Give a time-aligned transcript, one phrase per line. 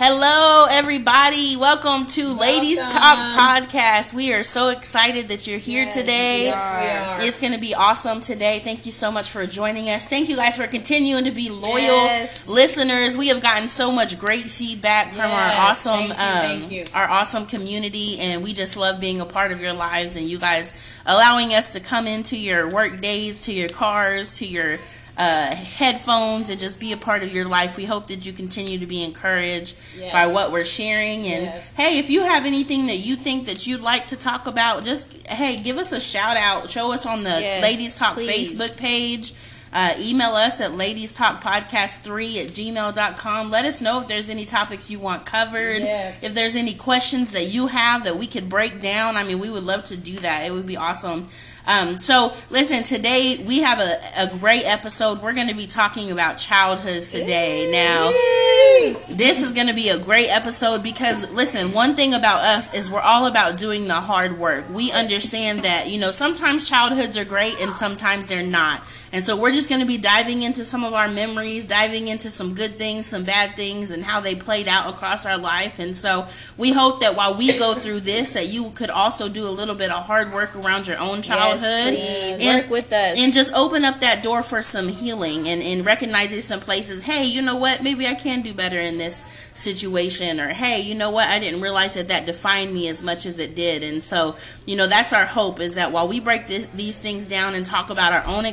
[0.00, 1.56] Hello, everybody.
[1.56, 4.14] Welcome to Ladies Talk Podcast.
[4.14, 6.44] We are so excited that you're here Yes, today.
[6.44, 7.26] yes, we are.
[7.28, 8.60] It's going to be awesome today.
[8.60, 10.08] Thank you so much for joining us.
[10.08, 12.46] Thank you guys for continuing to be loyal Yes.
[12.46, 13.16] listeners.
[13.16, 17.10] We have gotten so much great feedback from our awesome, thank you, thank um, our
[17.10, 20.72] awesome community, and we just love being a part of your lives and you guys
[21.06, 24.78] allowing us to come into your work days, to your cars, to your
[25.18, 27.76] uh, headphones, and just be a part of your life.
[27.76, 30.12] We hope that you continue to be encouraged Yes.
[30.12, 31.26] by what we're sharing.
[31.26, 31.74] And Yes.
[31.76, 35.26] hey, if you have anything that you think that you'd like to talk about, just
[35.26, 36.70] hey, give us a shout out.
[36.70, 38.54] Show us on the Yes, Ladies Talk please.
[38.54, 39.32] Facebook page.
[39.70, 44.30] Uh, email us at ladies talk podcast 3 at gmail.com let us know if there's
[44.30, 46.22] any topics you want covered Yes.
[46.22, 49.50] if there's any questions that you have that we could break down i mean we
[49.50, 51.28] would love to do that it would be awesome
[51.68, 55.22] um, so listen today we have a, a great episode.
[55.22, 57.70] We're going to be talking about childhoods today.
[57.70, 58.10] Now
[59.14, 62.90] this is going to be a great episode because listen one thing about us is
[62.90, 64.64] we're all about doing the hard work.
[64.70, 69.36] We understand that you know sometimes childhoods are great and sometimes they're not and so
[69.36, 72.76] we're just going to be diving into some of our memories diving into some good
[72.78, 75.78] things some bad things and how they played out across our life.
[75.78, 79.46] And so we hope that while we go through this that you could also do
[79.46, 81.94] a little bit of hard work around your own childhood.
[81.94, 82.40] Yes.
[82.40, 83.18] And- Work with us.
[83.18, 87.24] and just open up that door for some healing and, and recognizing some places hey
[87.24, 87.82] you know what?
[87.82, 91.28] Maybe i can do better in this situation or hey you know what?
[91.28, 93.82] I didn't realize that that defined me as much as it did.
[93.82, 94.36] And so
[94.66, 97.64] you know that's our hope is that while we break this, these things down and
[97.64, 98.44] talk about our own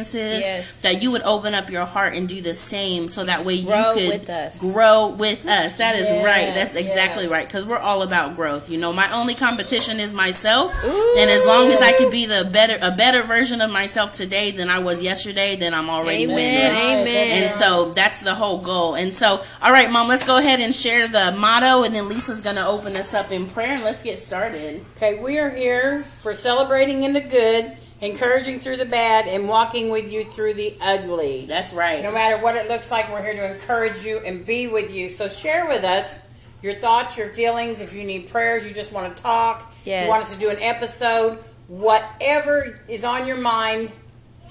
[0.00, 0.80] experiences Yes.
[0.82, 3.92] that you would open up your heart and do the same so that way Grow
[3.92, 4.60] you could with us.
[4.60, 7.32] grow with us that is right that's exactly yes.
[7.32, 11.16] right because we're all about growth you know my only competition is myself Ooh.
[11.18, 14.50] and as long as i can be the better a better version of myself today
[14.50, 16.34] than i was yesterday then i'm already Amen.
[16.36, 17.42] winning Amen.
[17.44, 18.94] and so that's the whole goal.
[18.94, 22.40] And so, all right, mom, let's go ahead and share the motto, and then Lisa's
[22.40, 24.84] going to open us up in prayer, and let's get started.
[24.96, 29.88] Okay, we are here for celebrating in the good, encouraging through the bad, and walking
[29.90, 31.46] with you through the ugly.
[31.46, 32.02] That's right.
[32.02, 35.08] No matter what it looks like, we're here to encourage you and be with you.
[35.10, 36.18] So share with us
[36.62, 37.80] your thoughts, your feelings.
[37.80, 40.04] If you need prayers, you just want to talk, Yes.
[40.04, 43.90] you want us to do an episode, whatever is on your mind,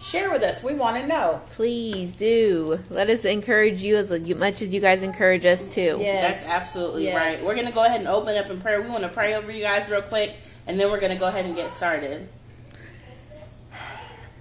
[0.02, 0.64] share with us.
[0.64, 1.42] We want to know.
[1.52, 2.80] Please do.
[2.90, 5.98] Let us encourage you as much as you guys encourage us too.
[6.00, 6.44] Yes.
[6.44, 7.16] That's absolutely Yes.
[7.38, 7.46] right.
[7.46, 8.82] We're going to go ahead and open up in prayer.
[8.82, 10.36] We want to pray over you guys real quick,
[10.68, 12.28] and then we're going to go ahead and get started.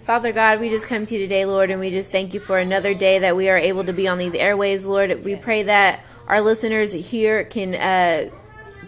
[0.04, 2.58] Father God, we just come to you today, Lord, and we just thank you for
[2.58, 5.24] another day that we are able to be on these airways, Lord.
[5.24, 8.28] We pray that our listeners here can uh,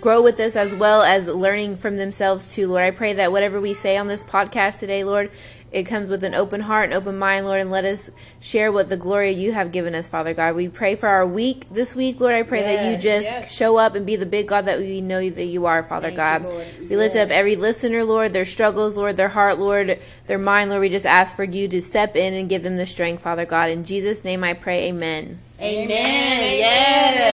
[0.02, 2.82] grow with us as well as learning from themselves too, Lord.
[2.82, 5.30] I pray that whatever we say on this podcast today, Lord,
[5.72, 8.10] it comes with an open heart and open mind, Lord, and let us
[8.40, 10.54] share what the glory you have given us, Father God.
[10.54, 12.34] We pray for our week this week, Lord.
[12.34, 13.54] I pray that you just yes.
[13.54, 16.16] show up and be the big God that we know that you are, Father Thank
[16.16, 16.50] God.
[16.80, 16.88] you.
[16.88, 20.80] We lift up every listener, Lord, their struggles, Lord, their heart, Lord, their mind, Lord.
[20.82, 23.70] We just ask for you to step in and give them the strength, Father God.
[23.70, 25.38] In Jesus' name I pray, amen.
[25.60, 25.90] Amen.
[25.90, 26.58] Amen.
[26.58, 27.32] Yes.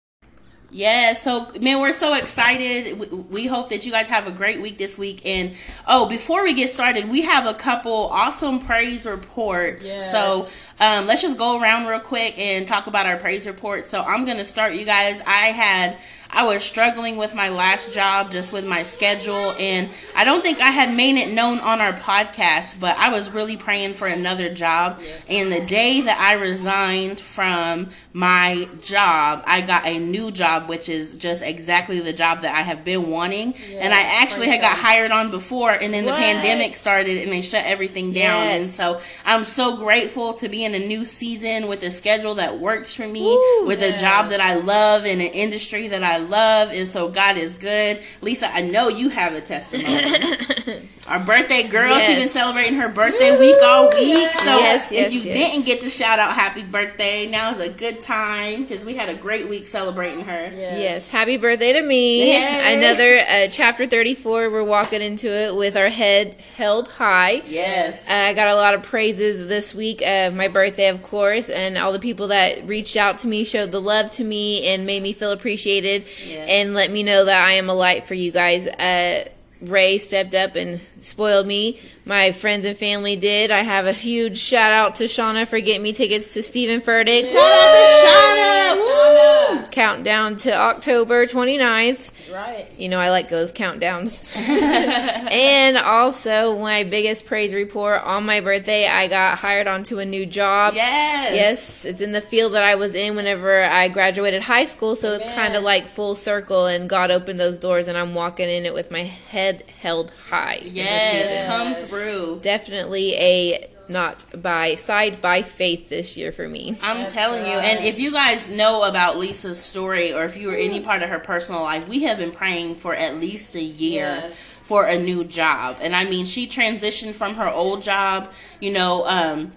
[0.77, 1.23] Yes.
[1.23, 2.99] So, man, we're so excited.
[2.99, 5.25] We, we hope that you guys have a great week this week.
[5.25, 5.53] And
[5.87, 9.89] oh, before we get started, we have a couple awesome praise reports.
[9.89, 10.13] Yes.
[10.13, 10.47] So,
[10.79, 13.87] um, let's just go around real quick and talk about our praise report.
[13.87, 15.23] So, I'm going to start, you guys.
[15.23, 15.97] I had.
[16.31, 20.61] I was struggling with my last job, just with my schedule, and I don't think
[20.61, 24.53] I had made it known on our podcast, but I was really praying for another
[24.53, 25.01] job.
[25.31, 30.89] And the day that I resigned from my job, I got a new job, which
[30.89, 33.55] is just exactly the job that I have been wanting.
[33.77, 36.13] and I actually had got hired on before, and then What?
[36.17, 38.45] the pandemic started, and they shut everything down.
[38.45, 38.63] Yes.
[38.63, 42.59] And so I'm so grateful to be in a new season with a schedule that
[42.59, 43.25] works for me,
[43.65, 46.71] with a job that I love, in an industry that I love.
[46.73, 48.01] And so God is good.
[48.21, 50.87] Lisa, I know you have a testimony.
[51.09, 54.29] Our birthday girl, she's been celebrating her birthday week all week.
[54.31, 55.35] So Yes, if yes, you yes.
[55.53, 59.09] didn't get to shout out happy birthday, now is a good time because we had
[59.09, 60.51] a great week celebrating her.
[60.53, 62.33] Yes, happy birthday to me.
[62.33, 62.77] Yay.
[62.77, 64.51] Another uh, chapter 34.
[64.51, 67.43] We're walking into it with our head held high.
[67.47, 68.11] Yes.
[68.11, 70.03] Uh, I got a lot of praises this week.
[70.05, 73.71] of my birthday, of course, and all the people that reached out to me, showed
[73.71, 76.49] the love to me, and made me feel appreciated, Yes.
[76.51, 78.67] and let me know that I am a light for you guys.
[78.67, 79.29] Uh,
[79.69, 81.81] Ray stepped up and spoiled me.
[82.05, 83.51] My friends and family did.
[83.51, 87.25] I have a huge shout out to Shauna for getting me tickets to Stephen Furtick.
[87.31, 89.57] Shout out to Shauna.
[89.61, 89.67] Woo!
[89.77, 92.11] countdown to October 29th.
[92.37, 92.69] Right.
[92.77, 94.37] You know, I like those countdowns.
[95.33, 100.27] and also, my biggest praise report on my birthday, I got hired onto a new
[100.27, 100.75] job.
[100.75, 101.35] Yes.
[101.35, 105.15] Yes, it's in the field that I was in whenever I graduated high school, so
[105.15, 108.67] it's kind of like full circle, and God opened those doors, and I'm walking in
[108.67, 110.61] it with my head held high.
[110.63, 112.41] Yes, come through.
[112.43, 116.77] Definitely a not by side by faith this year for me.
[116.83, 120.49] I'm That's telling you, and if you guys know about Lisa's story, or if you
[120.49, 123.63] were any part of her personal life, we have been praying for at least a
[123.63, 124.35] year Yes.
[124.37, 125.79] for a new job.
[125.81, 129.53] And I mean, she transitioned from her old job, you know, um,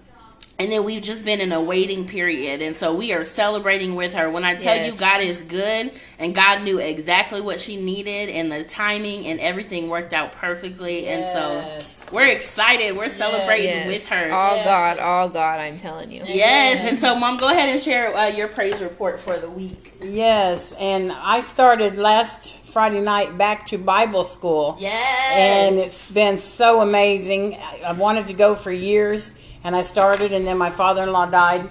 [0.60, 2.60] and then we've just been in a waiting period.
[2.60, 4.30] And so we are celebrating with her.
[4.30, 8.52] When I tell you God is good and God knew exactly what she needed and
[8.52, 11.06] the timing and everything worked out perfectly.
[11.08, 12.96] And so we're excited.
[12.96, 13.86] We're celebrating Yes.
[13.86, 14.32] with her.
[14.32, 14.66] All Yes.
[14.66, 16.22] God, all God, I'm telling you.
[16.26, 19.94] Yes, and so mom, go ahead and share uh, your praise report for the week.
[20.02, 24.76] Yes, and I started last Friday night back to Bible school.
[24.78, 27.54] Yes, And it's been so amazing.
[27.54, 29.30] I- I've wanted to go for years,
[29.64, 31.68] and I started, and then my father in law died.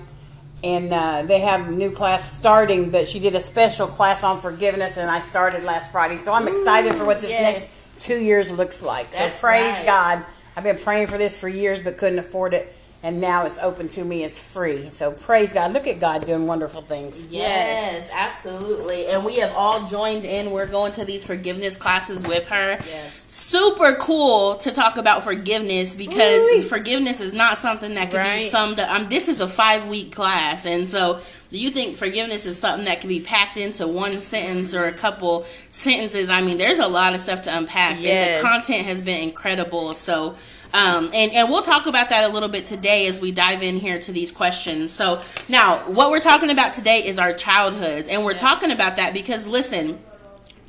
[0.62, 4.42] And uh, they have a new class starting, but she did a special class on
[4.42, 6.18] forgiveness, and I started last Friday.
[6.18, 7.42] So I'm excited for what this yes.
[7.42, 9.14] next two years looks like.
[9.14, 9.86] So praise right.
[9.86, 10.26] God.
[10.58, 12.76] I've been praying for this for years, but couldn't afford it.
[13.02, 14.26] And now it's open to me.
[14.26, 14.90] It's free.
[14.90, 15.72] So praise God.
[15.72, 17.26] Look at God doing wonderful things.
[17.28, 19.08] yes, absolutely.
[19.08, 20.52] And we have all joined in.
[20.52, 22.78] We're going to these forgiveness classes with her.
[22.86, 23.26] Yes.
[23.30, 26.64] Super cool to talk about forgiveness because Ooh.
[26.64, 28.90] forgiveness is not something that can be summed up.
[28.90, 32.86] Um, this is a five week class, and so do you think forgiveness is something
[32.86, 36.30] that can be packed into one sentence or a couple sentences?
[36.30, 39.94] I mean, there's a lot of stuff to unpack, and the content has been incredible.
[39.94, 40.36] So.
[40.74, 43.80] Um, and, and we'll talk about that a little bit today as we dive in
[43.80, 44.92] here to these questions.
[44.92, 49.14] So, now what we're talking about today is our childhoods, and we're talking about that
[49.14, 50.00] because, listen,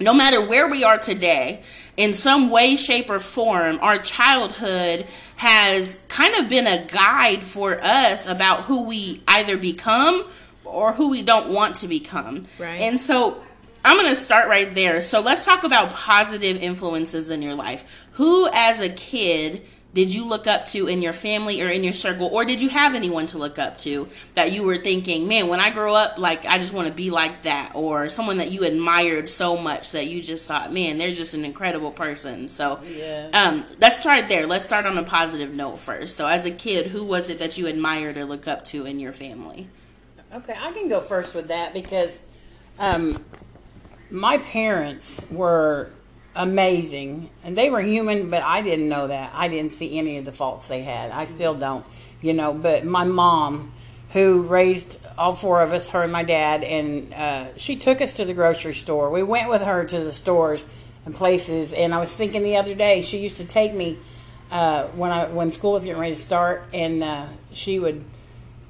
[0.00, 1.62] no matter where we are today,
[1.96, 5.06] in some way, shape, or form, our childhood
[5.36, 10.24] has kind of been a guide for us about who we either become
[10.64, 12.46] or who we don't want to become.
[12.58, 12.80] Right.
[12.80, 13.42] And so
[13.84, 15.02] I'm going to start right there.
[15.02, 17.84] So let's talk about positive influences in your life.
[18.12, 19.62] Who, as a kid,
[19.92, 22.68] did you look up to in your family or in your circle, or did you
[22.68, 26.18] have anyone to look up to that you were thinking, man, when I grow up,
[26.18, 29.92] like I just want to be like that, or someone that you admired so much
[29.92, 32.48] that you just thought, man, they're just an incredible person.
[32.48, 33.34] So, Yes.
[33.34, 34.46] um, let's start there.
[34.46, 36.16] Let's start on a positive note first.
[36.16, 39.00] So, as a kid, who was it that you admired or looked up to in
[39.00, 39.66] your family?
[40.32, 42.16] Okay, I can go first with that because
[42.78, 43.24] um,
[44.10, 45.90] my parents were
[46.34, 49.32] amazing and they were human, but I didn't know that.
[49.34, 51.10] I didn't see any of the faults they had.
[51.10, 51.84] I still don't,
[52.22, 52.52] you know.
[52.54, 53.72] But my mom,
[54.12, 58.14] who raised all four of us, her and my dad, and uh, she took us
[58.14, 59.10] to the grocery store.
[59.10, 60.64] We went with her to the stores
[61.04, 61.72] and places.
[61.72, 63.98] And I was thinking the other day, she used to take me
[64.50, 68.04] uh, when I when school was getting ready to start, and uh, she would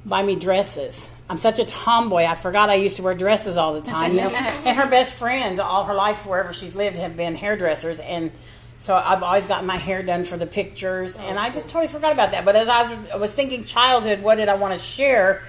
[0.04, 1.08] buy me dresses.
[1.30, 2.24] I'm such a tomboy.
[2.24, 4.10] I forgot I used to wear dresses all the time.
[4.10, 4.30] You know?
[4.30, 8.00] and her best friends, all her life, wherever she's lived, have been hairdressers.
[8.00, 8.32] And
[8.78, 11.14] so I've always gotten my hair done for the pictures.
[11.14, 12.44] And I just totally forgot about that.
[12.44, 15.42] But as I was, I was thinking childhood, what did I want to share?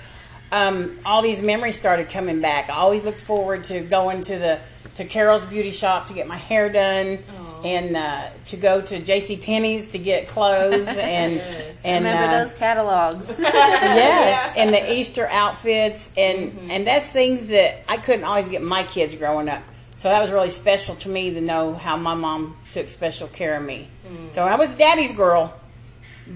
[0.52, 2.70] Um, all these memories started coming back.
[2.70, 4.60] I always looked forward to going to the
[4.96, 7.18] to Carol's beauty shop to get my hair done,
[7.64, 9.38] and uh, to go to J.C.
[9.38, 11.42] Penney's to get clothes, and
[11.84, 13.40] and Remember uh, those catalogs?
[13.40, 18.84] yes, and the Easter outfits, and and that's things that I couldn't always get my
[18.84, 19.64] kids growing up.
[19.96, 23.58] So that was really special to me to know how my mom took special care
[23.58, 23.88] of me.
[24.30, 25.54] So I was daddy's girl,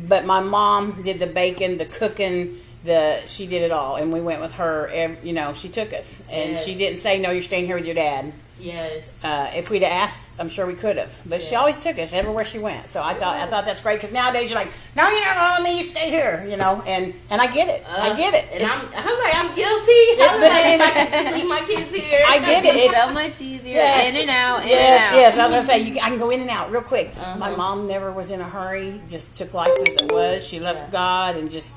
[0.08, 4.22] but my mom did the baking, the cooking, the she did it all, and we
[4.22, 4.88] went with her.
[4.94, 6.66] ev- You know, she took us, and Yes.
[6.66, 7.32] she didn't say no.
[7.32, 8.32] You're staying here with your dad.
[8.58, 9.20] Yes.
[9.22, 11.14] Uh, if we'd asked, I'm sure we could have.
[11.26, 12.88] But she always took us everywhere she went.
[12.88, 15.64] So I thought I thought that's great because nowadays you're like, no, you're not on
[15.66, 15.78] me.
[15.80, 16.46] You stay here.
[16.50, 17.84] You know, and and I get it.
[17.86, 18.46] I get it.
[18.54, 20.04] And It's- I'm, I'm like, I'm guilty.
[20.24, 22.22] I'm like, if I could just leave my kids here.
[22.26, 22.76] I get it.
[22.86, 23.74] It's so much easier.
[23.76, 24.10] Yes.
[24.16, 24.62] In and out.
[24.64, 25.20] In yes, and out.
[25.20, 25.38] yes.
[25.38, 27.10] I was gonna say you, I can go in and out real quick.
[27.20, 27.38] Uh-huh.
[27.38, 29.02] My mom never was in a hurry.
[29.10, 30.48] Just took life as it was.
[30.48, 31.76] She loved God and just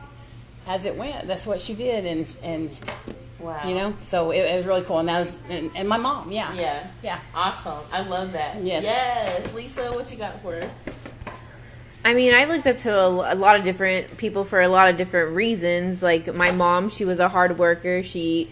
[0.68, 1.26] as it went.
[1.26, 2.04] That's what she did.
[2.04, 2.80] And and
[3.40, 3.68] Wow.
[3.68, 4.98] you know, so it, it was really cool.
[4.98, 6.30] And that was and, and my mom.
[6.32, 6.52] Yeah.
[6.54, 6.86] Yeah.
[7.02, 7.20] Yeah.
[7.34, 7.78] Awesome.
[7.92, 8.60] I love that.
[8.62, 8.82] Yes.
[8.82, 9.54] Yes.
[9.54, 10.70] Lisa, what you got for us?
[12.04, 14.88] I mean, I looked up to a, a lot of different people for a lot
[14.90, 16.02] of different reasons.
[16.02, 18.02] Like my mom, she was a hard worker.
[18.02, 18.50] She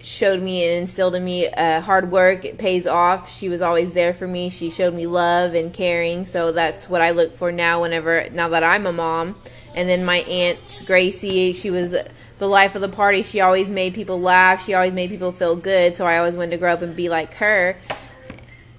[0.00, 3.30] showed me and instilled in me uh, hard work it pays off.
[3.30, 4.48] She was always there for me.
[4.48, 6.24] She showed me love and caring.
[6.24, 7.82] So that's what I look for now.
[7.82, 9.36] Whenever now that I'm a mom,
[9.74, 11.94] and then my aunt Gracie, she was
[12.38, 13.22] the life of the party.
[13.22, 14.64] She always made people laugh.
[14.64, 15.96] She always made people feel good.
[15.96, 17.76] So I always wanted to grow up and be like her.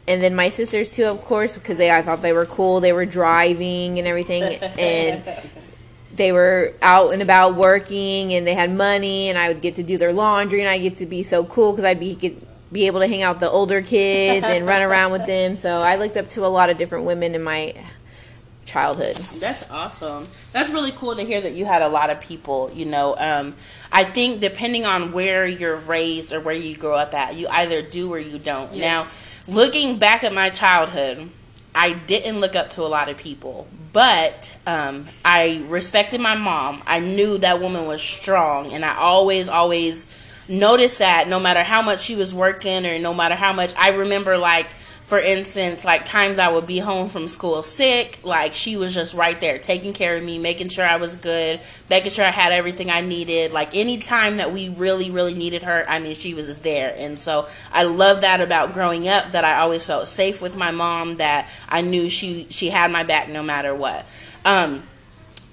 [0.07, 2.79] And then my sisters too, of course, because they I thought they were cool.
[2.79, 5.23] They were driving and everything, and
[6.13, 9.83] they were out and about working, and they had money, and I would get to
[9.83, 12.87] do their laundry, and I get to be so cool because I'd be get, be
[12.87, 15.55] able to hang out with the older kids and run around with them.
[15.55, 17.75] So I looked up to a lot of different women in my
[18.65, 19.15] childhood.
[19.15, 20.27] That's awesome.
[20.51, 22.71] That's really cool to hear that you had a lot of people.
[22.73, 23.53] You know, um,
[23.91, 27.81] I think depending on where you're raised or where you grow up at, you either
[27.81, 28.73] do or you don't.
[28.73, 29.43] Yes.
[29.47, 31.29] Now, looking back at my childhood,
[31.73, 36.81] I didn't look up to a lot of people, but um, I respected my mom.
[36.85, 41.81] I knew that woman was strong, and I always, always noticed that no matter how
[41.81, 44.67] much she was working or no matter how much, I remember like
[45.11, 49.13] for instance, like times I would be home from school sick, like she was just
[49.13, 52.53] right there taking care of me, making sure I was good, making sure I had
[52.53, 53.51] everything I needed.
[53.51, 56.95] Like any time that we really, really needed her, I mean, she was there.
[56.97, 60.71] And so I love that about growing up that I always felt safe with my
[60.71, 64.05] mom, that I knew she she had my back no matter what.
[64.45, 64.81] Um,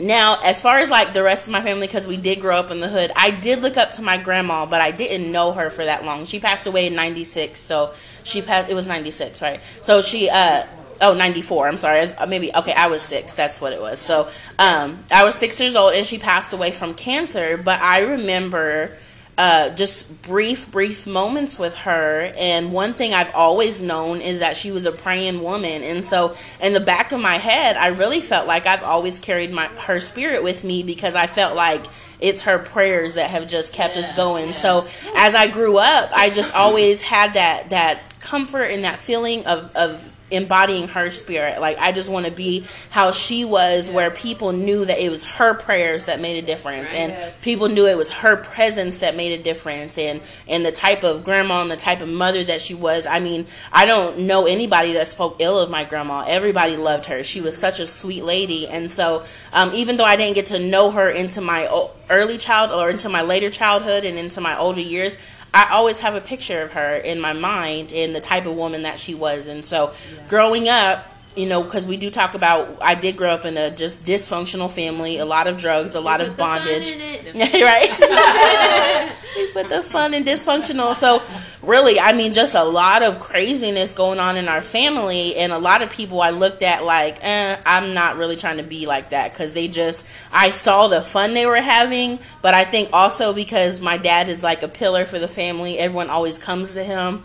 [0.00, 2.71] now, as far as like the rest of my family, because we did grow up
[2.71, 5.71] in the hood, I did look up to my grandma, but I didn't know her
[5.71, 6.25] for that long.
[6.25, 8.71] She passed away in '96, so she passed.
[8.71, 9.61] It was '96, right?
[9.83, 10.64] So she, uh,
[11.00, 11.69] oh, 94.
[11.69, 12.73] I'm sorry, maybe okay.
[12.73, 13.35] I was six.
[13.35, 13.99] That's what it was.
[13.99, 14.28] So,
[14.59, 17.57] um, I was six years old, and she passed away from cancer.
[17.57, 18.97] But I remember
[19.38, 22.33] uh, just brief, brief moments with her.
[22.37, 25.85] And one thing I've always known is that she was a praying woman.
[25.85, 29.52] And so, in the back of my head, I really felt like I've always carried
[29.52, 31.87] my her spirit with me because I felt like
[32.18, 34.47] it's her prayers that have just kept yes, us going.
[34.47, 34.61] Yes.
[34.61, 39.47] So, as I grew up, I just always had that that comfort and that feeling
[39.47, 41.61] of of embodying her spirit.
[41.61, 43.91] Like I just want to be how she was, yes.
[43.91, 47.43] where people knew that it was her prayers that made a difference, and yes.
[47.45, 51.25] people knew it was her presence that made a difference, and and the type of
[51.25, 53.07] grandma and the type of mother that she was.
[53.07, 56.25] I mean, I don't know anybody that spoke ill of my grandma.
[56.27, 57.25] Everybody loved her.
[57.25, 60.59] She was such a sweet lady, and so um, even though I didn't get to
[60.59, 61.69] know her into my
[62.11, 65.17] early child or into my later childhood and into my older years,
[65.52, 68.83] I always have a picture of her in my mind and the type of woman
[68.83, 69.47] that she was.
[69.47, 70.26] And so, yeah.
[70.28, 71.07] growing up,
[71.38, 74.68] you know, because we do talk about, I did grow up in a just dysfunctional
[74.68, 76.90] family, a lot of drugs, a lot of bondage.
[77.35, 79.12] right?
[79.37, 80.95] we put the fun in dysfunctional.
[80.95, 81.23] So,
[81.64, 85.37] really, I mean, just a lot of craziness going on in our family.
[85.37, 88.64] And a lot of people I looked at like, eh, I'm not really trying to
[88.64, 92.18] be like that because they just, I saw the fun they were having.
[92.42, 96.11] But I think also because my dad is like a pillar for the family, everyone
[96.11, 97.23] always comes to him.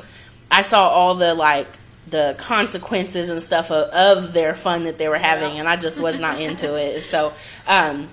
[0.51, 1.67] I saw all the like
[2.07, 6.01] the consequences and stuff of, of their fun that they were having, and I just
[6.01, 7.01] was not into it.
[7.01, 7.33] So,
[7.67, 8.07] um,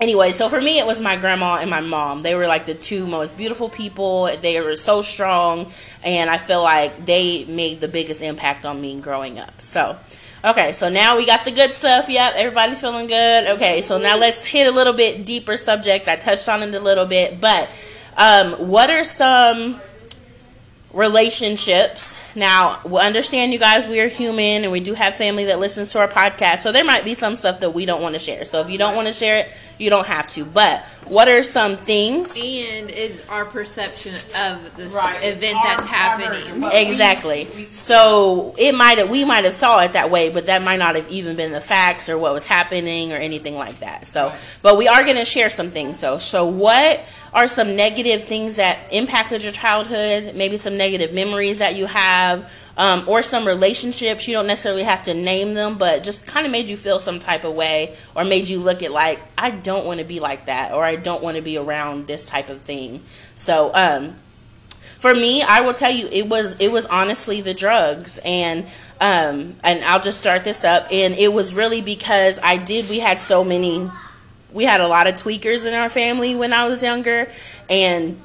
[0.00, 2.22] anyway, so for me, it was my grandma and my mom.
[2.22, 4.26] They were like the two most beautiful people.
[4.40, 5.70] They were so strong,
[6.04, 9.60] and I feel like they made the biggest impact on me growing up.
[9.60, 9.96] So,
[10.44, 12.08] okay, so now we got the good stuff.
[12.08, 13.46] Yep, everybody's feeling good.
[13.56, 16.08] Okay, so now let's hit a little bit deeper subject.
[16.08, 17.70] I touched on it a little bit, but
[18.16, 19.80] um, what are some
[20.92, 22.18] relationships.
[22.34, 25.92] Now, we understand you guys, we are human and we do have family that listens
[25.92, 26.58] to our podcast.
[26.58, 28.44] So there might be some stuff that we don't want to share.
[28.44, 30.44] So if you don't want to share it, you don't have to.
[30.44, 32.36] But what are some things?
[32.36, 35.24] And is our perception of this right.
[35.24, 36.64] event our, that's happening.
[36.72, 37.48] Exactly.
[37.54, 40.62] We, we, so it might have we might have saw it that way, but that
[40.62, 44.06] might not have even been the facts or what was happening or anything like that.
[44.06, 44.58] So, right.
[44.62, 45.98] but we are going to share some things.
[45.98, 50.34] So, so what are some negative things that impacted your childhood?
[50.34, 54.26] Maybe some negative memories that you have um, or some relationships.
[54.26, 57.18] You don't necessarily have to name them, but just kind of made you feel some
[57.18, 60.46] type of way or made you look at like, I don't want to be like
[60.46, 63.02] that or I don't want to be around this type of thing.
[63.34, 64.14] So, um,
[64.98, 68.64] for me, I will tell you, it was it was honestly the drugs, and
[69.00, 72.90] um, and I'll just start this up, and it was really because I did.
[72.90, 73.88] We had so many,
[74.52, 77.28] we had a lot of tweakers in our family when I was younger,
[77.68, 78.20] and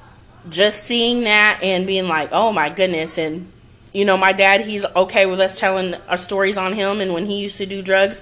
[0.50, 3.50] just seeing that and being like, oh my goodness, and
[3.94, 7.28] you know, my dad, he's okay with us telling our stories on him and when
[7.28, 8.22] he used to do drugs.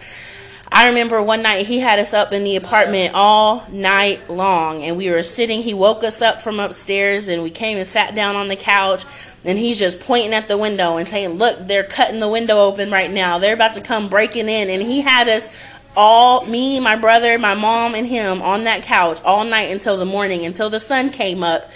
[0.73, 4.95] I remember one night he had us up in the apartment all night long and
[4.95, 5.61] we were sitting.
[5.61, 9.03] He woke us up from upstairs and we came and sat down on the couch
[9.43, 12.89] and he's just pointing at the window and saying, Look, they're cutting the window open
[12.89, 13.37] right now.
[13.37, 14.69] They're about to come breaking in.
[14.69, 19.21] And he had us all, me, my brother, my mom, and him on that couch
[19.23, 21.69] all night until the morning, until the sun came up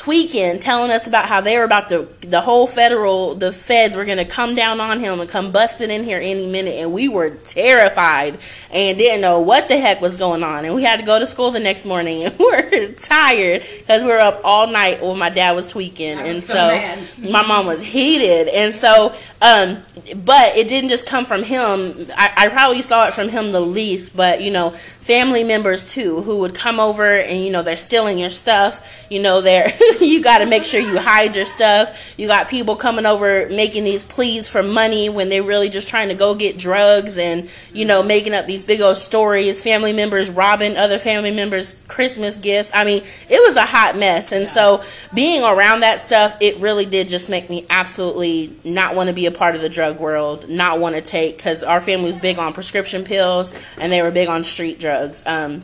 [0.00, 4.06] tweaking, telling us about how they were about to, the whole federal, the feds were
[4.06, 6.76] going to come down on him and come busting in here any minute.
[6.76, 8.38] And we were terrified
[8.72, 10.64] and didn't know what the heck was going on.
[10.64, 14.02] And we had to go to school the next morning and we were tired because
[14.02, 16.18] we were up all night when my dad was tweaking.
[16.18, 16.70] Was and so,
[17.14, 18.48] so my mom was heated.
[18.48, 19.82] And so, um,
[20.24, 21.94] but it didn't just come from him.
[22.16, 26.22] I, I probably saw it from him the least, but you know, family members too
[26.22, 29.06] who would come over and you know, they're stealing your stuff.
[29.10, 29.68] You know, they're
[30.00, 32.14] you got to make sure you hide your stuff.
[32.18, 36.08] You got people coming over making these pleas for money when they're really just trying
[36.08, 39.62] to go get drugs and, you know, making up these big old stories.
[39.62, 42.70] Family members robbing other family members' Christmas gifts.
[42.74, 44.32] I mean, it was a hot mess.
[44.32, 44.82] And so
[45.14, 49.26] being around that stuff, it really did just make me absolutely not want to be
[49.26, 52.38] a part of the drug world, not want to take, because our family was big
[52.38, 55.22] on prescription pills and they were big on street drugs.
[55.26, 55.62] Um,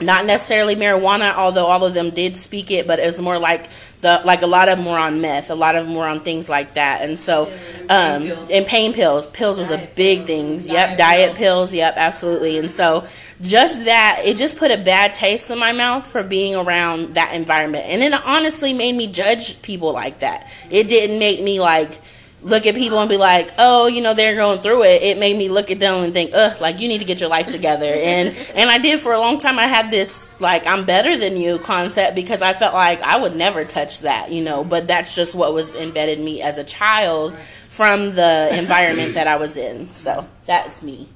[0.00, 3.68] not necessarily marijuana, although all of them did speak it, but it was more like
[4.02, 6.20] the like a lot of them were on meth, a lot of them were on
[6.20, 7.44] things like that, and so
[7.88, 10.60] um, and pain pills, pills was a big thing.
[10.60, 13.06] Yep, diet pills, yep, absolutely, and so
[13.40, 17.32] just that it just put a bad taste in my mouth for being around that
[17.34, 20.50] environment, and it honestly made me judge people like that.
[20.70, 22.00] It didn't make me like
[22.46, 25.02] look at people and be like, oh, you know, they're going through it.
[25.02, 27.28] It made me look at them and think, ugh, like you need to get your
[27.28, 27.86] life together.
[27.92, 29.58] And and I did for a long time.
[29.58, 33.36] I had this like I'm better than you concept because I felt like I would
[33.36, 34.64] never touch that, you know.
[34.64, 39.36] But that's just what was embedded me as a child from the environment that I
[39.36, 39.90] was in.
[39.90, 41.08] So that's me.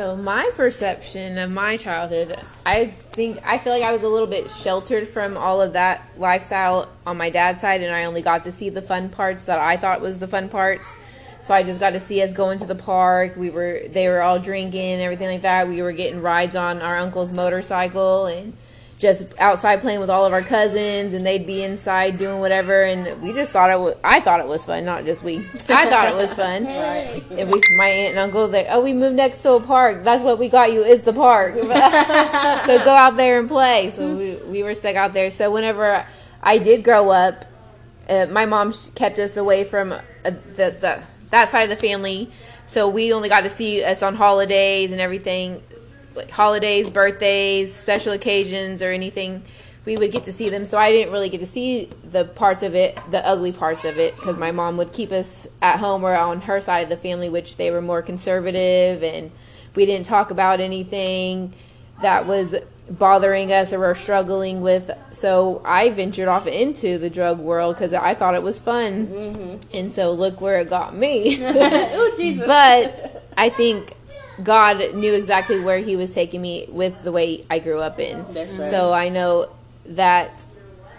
[0.00, 4.26] So my perception of my childhood, I think I feel like I was a little
[4.26, 8.44] bit sheltered from all of that lifestyle on my dad's side, and I only got
[8.44, 10.90] to see the fun parts that I thought was the fun parts.
[11.42, 13.36] So I just got to see us going to the park.
[13.36, 15.68] We were they were all drinking and everything like that.
[15.68, 18.54] We were getting rides on our uncle's motorcycle and
[19.00, 23.20] just outside playing with all of our cousins and they'd be inside doing whatever and
[23.22, 25.38] we just thought it was I thought it was fun not just we.
[25.70, 26.64] I thought it was fun.
[26.80, 27.22] Right.
[27.32, 30.04] and we my aunt and uncle was like oh we moved next to a park.
[30.04, 31.54] That's what we got you is the park.
[32.66, 33.90] So go out there and play.
[33.90, 35.30] So we, we were stuck out there.
[35.30, 36.06] So whenever
[36.42, 37.46] I did grow up
[38.08, 42.30] uh, my mom kept us away from uh, the, the that side of the family.
[42.66, 45.62] So we only got to see us on holidays and everything
[46.14, 49.42] like holidays, birthdays, special occasions, or anything,
[49.84, 50.66] we would get to see them.
[50.66, 53.98] So I didn't really get to see the parts of it, the ugly parts of
[53.98, 56.96] it, because my mom would keep us at home or on her side of the
[56.96, 59.30] family, which they were more conservative, and
[59.74, 61.52] we didn't talk about anything
[62.02, 62.56] that was
[62.90, 64.90] bothering us or were struggling with.
[65.12, 69.76] So I ventured off into the drug world because I thought it was fun, mm-hmm.
[69.76, 71.38] and so look where it got me.
[71.40, 72.46] oh Jesus!
[72.50, 73.94] But I think
[74.42, 78.24] God knew exactly where He was taking me with the way I grew up in.
[78.30, 78.70] That's right.
[78.70, 79.48] So I know
[79.86, 80.46] that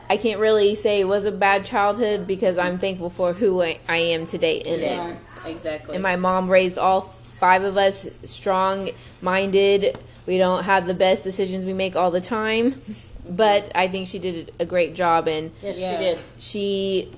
[0.10, 3.80] I can't really say it was a bad childhood because I'm thankful for who I,
[3.88, 5.18] I am today in yeah, it.
[5.46, 5.96] Exactly.
[5.96, 8.90] And my mom raised all five of us strong
[9.22, 9.98] minded.
[10.28, 12.82] We don't have the best decisions we make all the time,
[13.30, 15.98] but I think she did a great job and yes, yeah.
[15.98, 16.20] she did.
[16.40, 17.12] She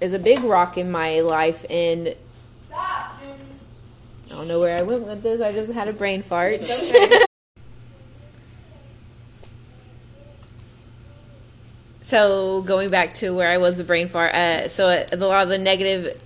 [0.00, 2.16] is a big rock in my life and
[4.34, 5.40] I don't know where I went with this.
[5.40, 6.60] I just had a brain fart.
[12.00, 14.34] so going back to where I was the brain fart.
[14.34, 16.20] Uh, so a lot of the negative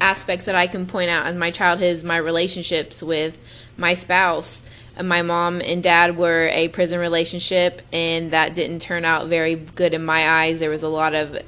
[0.00, 3.40] aspects that I can point out in my childhood is my relationships with
[3.76, 4.64] my spouse.
[5.00, 9.94] My mom and dad were a prison relationship, and that didn't turn out very good
[9.94, 10.58] in my eyes.
[10.58, 11.38] There was a lot of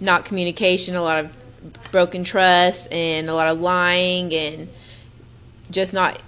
[0.00, 1.43] not communication, a lot of
[1.94, 4.68] broken trust and a lot of lying and
[5.70, 6.20] just not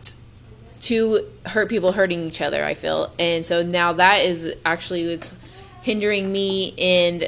[0.80, 5.34] to hurt people hurting each other i feel and so now that is actually what's
[5.82, 7.24] hindering me in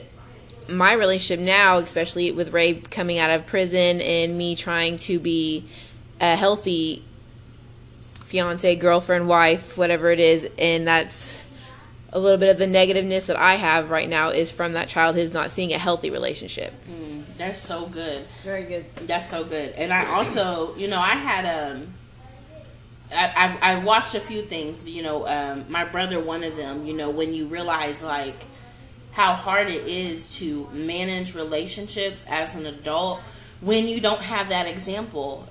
[0.68, 5.66] my relationship now especially with ray coming out of prison and me trying to be
[6.20, 7.02] a healthy
[8.20, 11.44] fiance girlfriend wife whatever it is and that's
[12.12, 15.24] a little bit of the negativeness that i have right now is from that childhood
[15.24, 16.97] is not seeing a healthy relationship mm.
[17.38, 18.24] That's so good.
[18.42, 18.84] Very good.
[19.06, 19.70] That's so good.
[19.72, 21.88] And I also, you know, I had um
[23.10, 26.84] I, I, I watched a few things, you know, um, my brother, one of them,
[26.84, 28.34] you know, when you realize like
[29.12, 33.20] how hard it is to manage relationships as an adult
[33.60, 35.48] when you don't have that example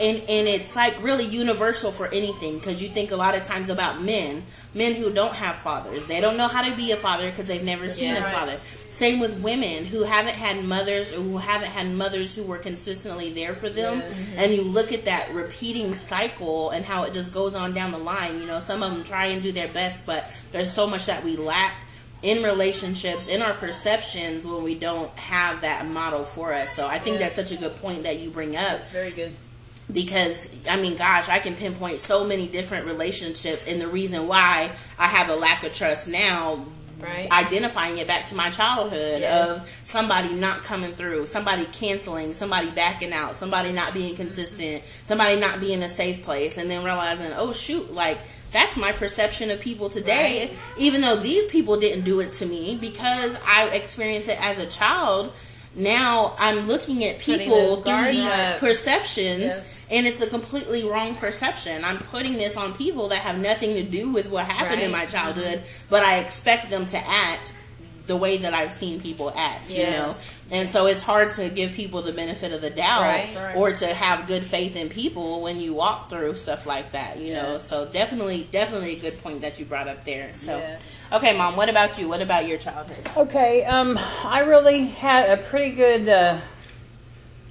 [0.00, 3.70] and and it's like really universal for anything because you think a lot of times
[3.70, 4.42] about men.
[4.74, 6.06] Men who don't have fathers.
[6.06, 8.26] They don't know how to be a father because they've never seen Yeah.
[8.26, 8.56] a father
[8.90, 13.32] same with women who haven't had mothers or who haven't had mothers who were consistently
[13.32, 14.00] there for them.
[14.00, 14.38] Mm-hmm.
[14.38, 17.98] And you look at that repeating cycle and how it just goes on down the
[17.98, 18.38] line.
[18.40, 21.24] You know some of them try and do their best but there's so much that
[21.24, 21.74] we lack
[22.22, 26.74] in relationships in our perceptions when we don't have that model for us.
[26.74, 27.24] So i think Yeah.
[27.24, 28.80] that's such a good point that you bring up.
[28.90, 29.32] Very good.
[29.92, 34.70] Because I mean, gosh, I can pinpoint so many different relationships, and the reason why
[34.98, 36.64] I have a lack of trust now,
[37.00, 37.30] Right.
[37.30, 39.50] identifying it back to my childhood Yes.
[39.50, 44.22] of somebody not coming through, somebody canceling, somebody backing out, somebody not being mm-hmm.
[44.22, 48.18] consistent, somebody not being a safe place, and then realizing, oh shoot, like.
[48.52, 50.58] That's my perception of people today, Right.
[50.78, 54.66] even though these people didn't do it to me because I experienced it as a
[54.66, 55.32] child.
[55.76, 58.60] Now I'm looking at people through these up.
[58.60, 59.86] perceptions Yes.
[59.90, 61.84] and it's a completely wrong perception.
[61.84, 65.04] I'm putting this on people that have nothing to do with what happened in my
[65.06, 67.52] childhood, but I expect them to act
[68.06, 70.14] the way that I've seen people act, you know.
[70.54, 73.36] And so it's hard to give people the benefit of the doubt Right.
[73.36, 73.56] Right.
[73.56, 77.34] or to have good faith in people when you walk through stuff like that, you
[77.34, 77.58] know.
[77.58, 80.32] So definitely definitely a good point that you brought up there.
[80.32, 80.96] So Yes.
[81.12, 82.08] okay, mom, what about you?
[82.08, 83.08] What about your childhood?
[83.16, 86.38] Okay, um, I really had a pretty good uh,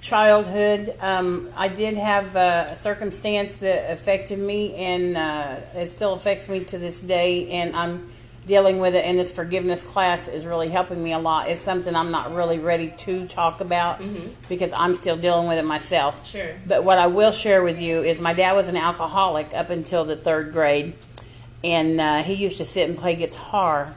[0.01, 0.93] childhood.
[1.01, 6.49] Um, I did have uh, a circumstance that affected me, and uh, it still affects
[6.49, 7.49] me to this day.
[7.51, 8.09] And I'm
[8.45, 9.05] dealing with it.
[9.05, 11.47] in this forgiveness class is really helping me a lot.
[11.47, 14.01] It's something I'm not really ready to talk about
[14.49, 16.27] because I'm still dealing with it myself.
[16.27, 16.53] Sure.
[16.67, 20.05] But what I will share with you is my dad was an alcoholic up until
[20.05, 20.93] the third grade,
[21.63, 23.95] and uh, he used to sit and play guitar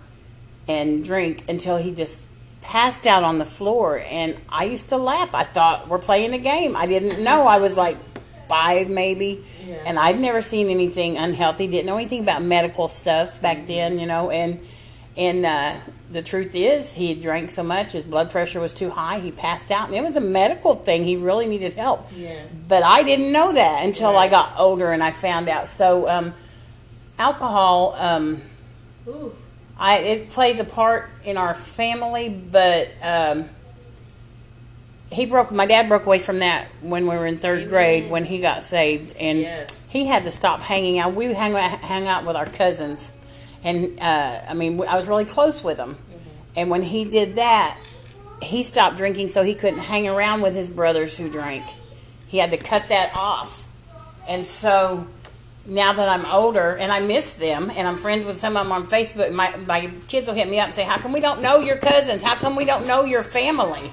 [0.69, 2.23] and drink until he just
[2.61, 4.03] passed out on the floor.
[4.07, 5.35] And I used to laugh.
[5.35, 6.77] I thought we're playing a game.
[6.77, 7.47] I didn't know.
[7.47, 7.97] I was like
[8.49, 9.77] five maybe, Yeah.
[9.87, 11.67] and I'd never seen anything unhealthy.
[11.67, 14.31] Didn't know anything about medical stuff back then, you know.
[14.31, 14.61] And
[15.17, 15.77] and uh,
[16.11, 19.19] the truth is, he drank so much, his blood pressure was too high.
[19.19, 21.05] He passed out, and it was a medical thing.
[21.05, 22.43] He really needed help Yeah.
[22.69, 25.69] but I didn't know that until I got older and I found out.
[25.69, 26.35] So, um,
[27.19, 28.43] alcohol, um.
[29.79, 33.49] I it plays a part in our family, but um,
[35.17, 35.51] he broke.
[35.51, 37.69] My dad broke away from that when we were in third Amen.
[37.69, 39.89] grade when he got saved, and Yes.
[39.91, 41.15] he had to stop hanging out.
[41.15, 43.11] We hang out, hang out with our cousins,
[43.65, 45.97] and uh, I mean, I was really close with them.
[46.55, 47.79] And when he did that,
[48.43, 51.65] he stopped drinking, so he couldn't hang around with his brothers who drank.
[52.27, 53.67] He had to cut that off,
[54.29, 55.07] and so
[55.69, 58.73] now that I'm older and I miss them and I'm friends with some of them
[58.73, 61.43] on Facebook, my, my kids will hit me up and say, How come we don't
[61.43, 62.23] know your cousins?
[62.23, 63.91] How come we don't know your family?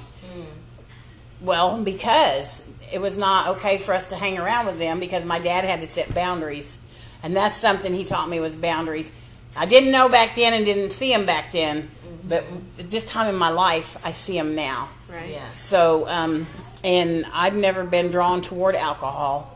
[1.43, 5.39] Well, because it was not okay for us to hang around with them because my
[5.39, 6.77] dad had to set boundaries.
[7.21, 9.11] And that's something he taught me was boundaries.
[9.55, 11.89] I didn't know back then and didn't see him back then,
[12.27, 12.45] but
[12.79, 14.89] at this time in my life, I see him now.
[15.09, 15.31] Right.
[15.31, 15.47] Yeah.
[15.49, 16.47] So, um,
[16.83, 19.55] and I've never been drawn toward alcohol.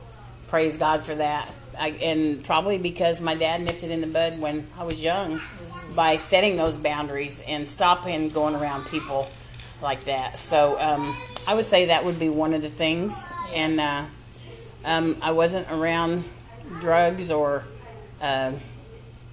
[0.49, 1.49] Praise God for that.
[1.79, 5.39] I, and probably because my dad nipped it in the bud when I was young
[5.95, 9.29] by setting those boundaries and stopping going around people
[9.81, 10.37] like that.
[10.39, 11.15] So, um,
[11.47, 13.17] I would say that would be one of the things.
[13.53, 14.05] And uh,
[14.83, 16.23] um, I wasn't around
[16.81, 17.63] drugs or
[18.21, 18.53] uh,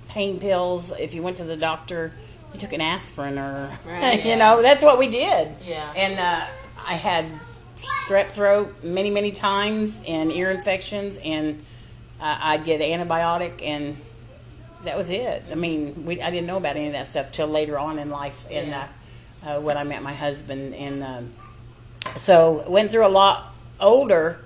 [0.08, 0.92] pain pills.
[0.98, 2.12] If you went to the doctor,
[2.52, 4.24] you took an aspirin or, Right.
[4.24, 5.48] you know, that's what we did.
[5.64, 5.92] Yeah.
[5.96, 6.46] And uh,
[6.86, 7.24] I had
[8.06, 11.62] strep throat many, many times and ear infections, and
[12.20, 13.96] uh, I'd get an antibiotic, and
[14.84, 15.42] that was it.
[15.50, 18.08] I mean, we, I didn't know about any of that stuff till later on in
[18.10, 18.80] life, and Yeah.
[18.82, 18.86] uh,
[19.46, 21.30] uh, when I met my husband, and um
[22.16, 24.38] so went through a lot older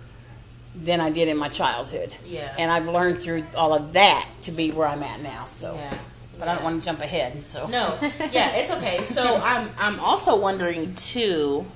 [0.74, 2.14] than I did in my childhood.
[2.24, 2.54] Yeah.
[2.58, 5.46] And I've learned through all of that to be where I'm at now.
[5.48, 5.98] So, Yeah.
[6.38, 7.48] but I don't want to jump ahead.
[7.48, 7.98] So No,
[8.30, 9.02] yeah, it's okay.
[9.02, 11.66] So I'm I'm also wondering too.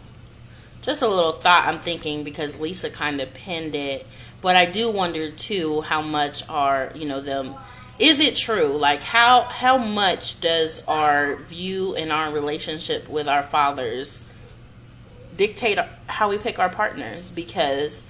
[0.83, 4.05] Just a little thought I'm thinking because Lisa kind of pinned it,
[4.41, 7.55] but I do wonder too how much are you know them.
[8.03, 8.77] Is it true?
[8.77, 14.29] Like how how much does our view and our relationship with our fathers
[15.37, 17.31] dictate how we pick our partners?
[17.31, 18.05] Because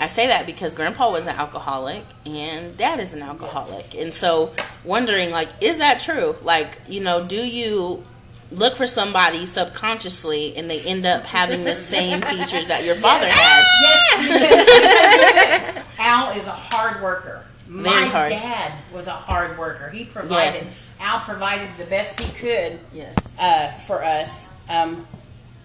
[0.00, 3.94] I say that because grandpa was an alcoholic and dad is an alcoholic.
[3.94, 6.36] And so wondering like is that true?
[6.42, 8.02] Like, you know, do you
[8.50, 13.28] look for somebody subconsciously and they end up having the same features that your father
[13.28, 13.62] had?
[14.16, 17.44] Yes, Al is a hard worker.
[17.74, 18.30] My hard.
[18.30, 19.90] dad was a hard worker.
[19.90, 20.66] He provided.
[21.00, 23.14] Al provided the best he could Yes.
[23.38, 24.48] uh, for us.
[24.68, 25.06] Um,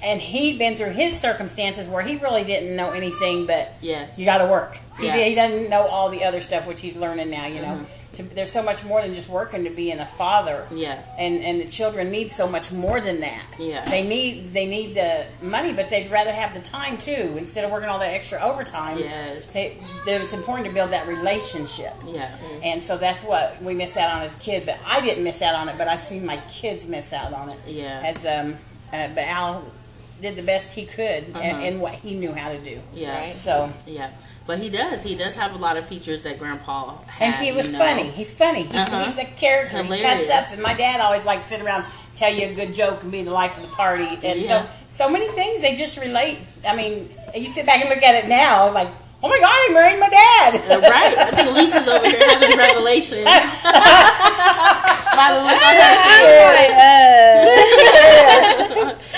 [0.01, 4.17] and he'd been through his circumstances where he really didn't know anything but Yes.
[4.17, 4.77] you got to work.
[4.97, 5.17] He, Yeah.
[5.17, 7.45] he doesn't know all the other stuff which he's learning now.
[7.47, 7.79] You know,
[8.11, 10.67] So there's so much more than just working to being a father.
[10.71, 10.99] Yeah.
[11.17, 13.45] and and the children need so much more than that.
[13.59, 13.85] Yeah.
[13.85, 17.71] they need they need the money, but they'd rather have the time too instead of
[17.71, 18.97] working all that extra overtime.
[18.97, 19.53] Yes.
[19.53, 21.93] they, it's important to build that relationship.
[22.07, 22.35] Yeah.
[22.63, 24.65] And so that's what we miss out on as kids.
[24.65, 27.49] But I didn't miss out on it, but I see my kids miss out on
[27.49, 27.57] it.
[27.67, 28.01] Yeah.
[28.03, 28.55] As um,
[28.91, 29.63] uh, but Al
[30.21, 31.39] did the best he could Uh-huh.
[31.39, 32.81] and, and what he knew how to do.
[32.93, 33.17] Yeah.
[33.25, 33.33] Right.
[33.33, 34.09] So Yeah.
[34.49, 35.03] But he does.
[35.03, 37.35] He does have a lot of features that Grandpa had.
[37.35, 37.85] and he was you know.
[37.85, 38.09] funny.
[38.09, 38.63] He's funny.
[38.63, 39.05] He's, Uh-huh.
[39.05, 39.83] he's a character.
[39.83, 40.45] He cuts up.
[40.53, 41.85] And my dad always liked to sit around,
[42.15, 44.09] tell you a good joke, and be the life of the party.
[44.23, 44.63] And Yeah.
[44.63, 46.39] so so many things they just relate.
[46.67, 48.87] I mean, you sit back and look at it now, like,
[49.21, 50.55] oh my god, he married my dad.
[50.65, 51.13] Uh, Right.
[51.15, 53.25] I think Lisa's over here having revelations.
[55.19, 55.93] By the look on her
[58.97, 59.08] face.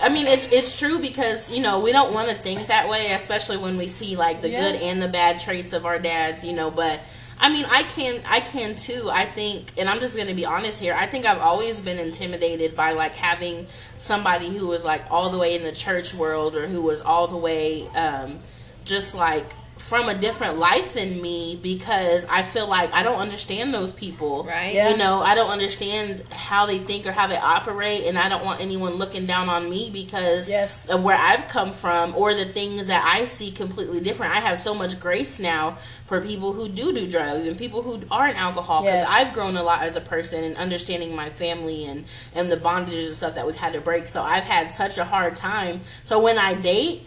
[0.00, 3.12] I mean, it's it's true because you know we don't want to think that way,
[3.12, 4.72] especially when we see like the Yeah.
[4.72, 6.44] good and the bad traits of our dads.
[6.44, 7.00] You know, but
[7.38, 9.08] I mean, I can I can too.
[9.10, 10.94] I think, and I'm just going to be honest here.
[10.94, 15.38] I think I've always been intimidated by like having somebody who was like all the
[15.38, 18.38] way in the church world or who was all the way um,
[18.84, 19.46] just like
[19.86, 24.42] from a different life than me because I feel like I don't understand those people.
[24.42, 24.74] Right.
[24.74, 24.90] Yeah.
[24.90, 28.44] You know, I don't understand how they think or how they operate, and I don't
[28.44, 30.86] want anyone looking down on me because Yes.
[30.86, 34.34] of where I've come from or the things that I see completely different.
[34.34, 38.00] I have so much grace now for people who do do drugs and people who
[38.10, 39.08] are in alcohol because Yes.
[39.08, 43.06] I've grown a lot as a person and understanding my family and and the bondages
[43.06, 44.08] and stuff that we've had to break.
[44.08, 45.80] So I've had such a hard time.
[46.02, 47.06] So when I date.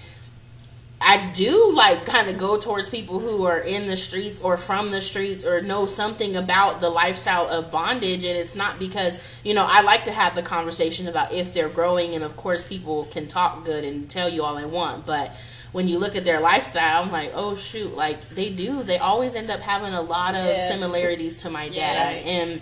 [1.02, 4.92] I do like kind of go towards people who are in the streets or from
[4.92, 9.54] the streets or know something about the lifestyle of bondage and it's not because you
[9.54, 13.06] know I like to have the conversation about if they're growing and of course people
[13.12, 15.32] can talk good and tell you all they want but
[15.72, 19.36] when you look at their lifestyle I'm like oh shoot like they do they always
[19.36, 20.70] end up having a lot of Yes.
[20.74, 22.26] similarities to my dad Yes.
[22.28, 22.62] and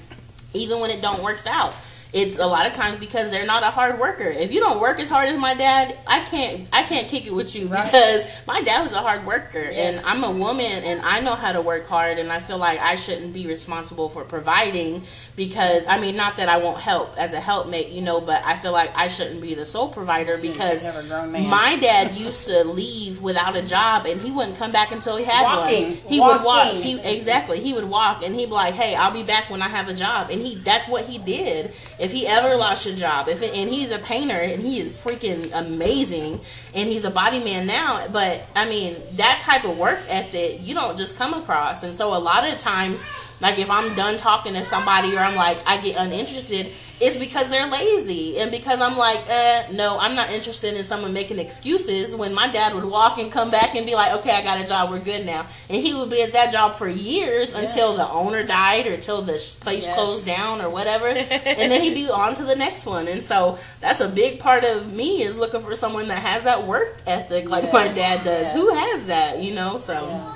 [0.54, 1.74] even when it don't works out
[2.14, 4.24] it's a lot of times because they're not a hard worker.
[4.30, 7.34] If you don't work as hard as my dad, I can't I can't kick it
[7.34, 7.84] with you Right.
[7.86, 9.98] because my dad was a hard worker Yes.
[9.98, 12.80] and I'm a woman and I know how to work hard and I feel like
[12.80, 15.02] I shouldn't be responsible for providing
[15.36, 18.56] because I mean not that I won't help as a helpmate, you know, but I
[18.58, 21.48] feel like I shouldn't be the sole provider because like a grown man.
[21.50, 25.26] my dad used to leave without a job and he wouldn't come back until he
[25.26, 25.84] had Walking.
[25.88, 25.94] one.
[26.08, 26.72] He would walk.
[26.74, 27.60] He exactly.
[27.60, 29.94] He would walk and he'd be like, "Hey, I'll be back when I have a
[29.94, 31.74] job." And he that's what he did.
[32.00, 35.52] If he ever lost a job, if and he's a painter and he is freaking
[35.54, 36.40] amazing
[36.74, 40.76] and he's a body man now, but I mean, that type of work ethic you
[40.76, 41.84] don't just come across.
[41.84, 43.02] And so a lot of times
[43.40, 46.68] like if I'm done talking to somebody or I'm like I get uninterested,
[47.00, 51.14] it's because they're lazy and because I'm like, uh, no, I'm not interested in someone
[51.14, 52.16] making excuses.
[52.16, 54.68] When my dad would walk and come back and be like, okay, I got a
[54.68, 58.08] job, we're good now, and he would be at that job for years until the
[58.10, 59.94] owner died or till the place Yes.
[59.94, 63.08] closed down or whatever, and then he'd be on to the next one.
[63.08, 66.64] And so that's a big part of me is looking for someone that has that
[66.66, 68.46] work ethic like my dad does.
[68.46, 68.54] Yes.
[68.56, 69.78] Who has that, you know?
[69.78, 70.34] So.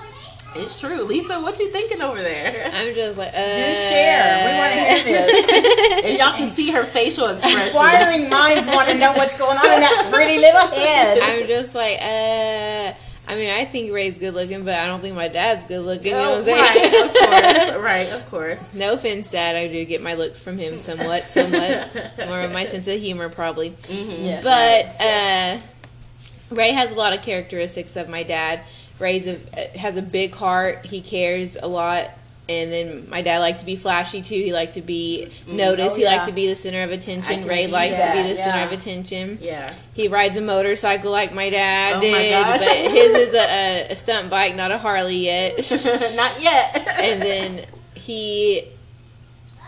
[0.54, 1.40] It's true, Lisa.
[1.40, 2.70] What you thinking over there?
[2.74, 4.52] I'm just like, uh, Do share.
[4.52, 6.06] We want to hear this.
[6.06, 7.68] And y'all can see her facial expression.
[7.68, 11.20] Inquiring minds want to know what's going on in that pretty little head.
[11.20, 12.94] I'm just like, uh.
[13.28, 16.08] I mean, I think Ray's good looking, but I don't think my dad's good looking.
[16.08, 16.60] You know what I'm saying?
[16.60, 18.74] right, of course, right, of course.
[18.74, 19.56] No offense, Dad.
[19.56, 22.18] I do get my looks from him somewhat, somewhat.
[22.28, 23.74] More of my sense of humor, probably.
[23.88, 24.44] Yes.
[24.44, 28.62] But uh, Ray has a lot of characteristics of my dad.
[29.00, 29.38] Ray's a,
[29.78, 30.86] has a big heart.
[30.86, 32.10] He cares a lot.
[32.50, 34.36] And then my dad liked to be flashy too.
[34.36, 35.94] He liked to be noticed.
[35.94, 36.16] Oh, he yeah.
[36.16, 37.48] liked to be the center of attention.
[37.48, 38.52] Ray likes to be the yeah.
[38.52, 39.38] center of attention.
[39.42, 39.74] Yeah.
[39.94, 42.66] He rides a motorcycle like my dad Oh my did, gosh.
[42.66, 45.54] but his is a, a, stunt bike, not a Harley yet.
[46.16, 46.76] Not yet.
[47.02, 48.68] and then he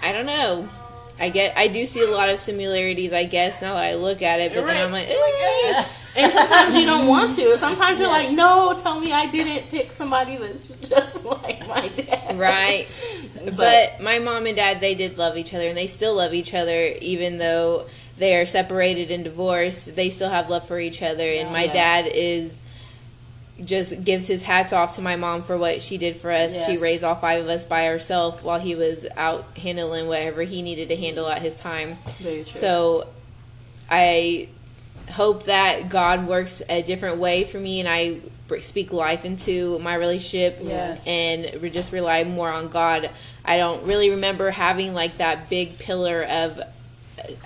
[0.02, 0.68] I don't know.
[1.20, 4.22] I get I do see a lot of similarities, I guess, now that I look
[4.22, 5.86] at it, but then I'm like, eh.
[6.16, 7.58] And sometimes you don't want to.
[7.58, 12.38] Sometimes you're like, no, tell me I didn't pick somebody that's just like my dad.
[12.38, 12.88] right.
[13.58, 16.54] But my mom and dad, they did love each other, and they still love each
[16.54, 17.86] other, even though
[18.18, 19.96] they are separated and divorced.
[19.96, 21.74] They still have love for each other, and my Yeah.
[21.74, 22.60] dad is
[23.64, 26.66] just gives his hats off to my mom for what she did for us.
[26.66, 30.62] She raised all five of us by herself while he was out handling whatever he
[30.64, 31.96] needed to handle at his time.
[32.20, 32.60] Very true.
[32.60, 33.08] So
[33.90, 34.50] I
[35.12, 38.20] hope that God works a different way for me and I
[38.60, 41.06] speak life into my relationship Yes.
[41.08, 43.10] and just rely more on God.
[43.44, 46.62] I don't really remember having like that big pillar of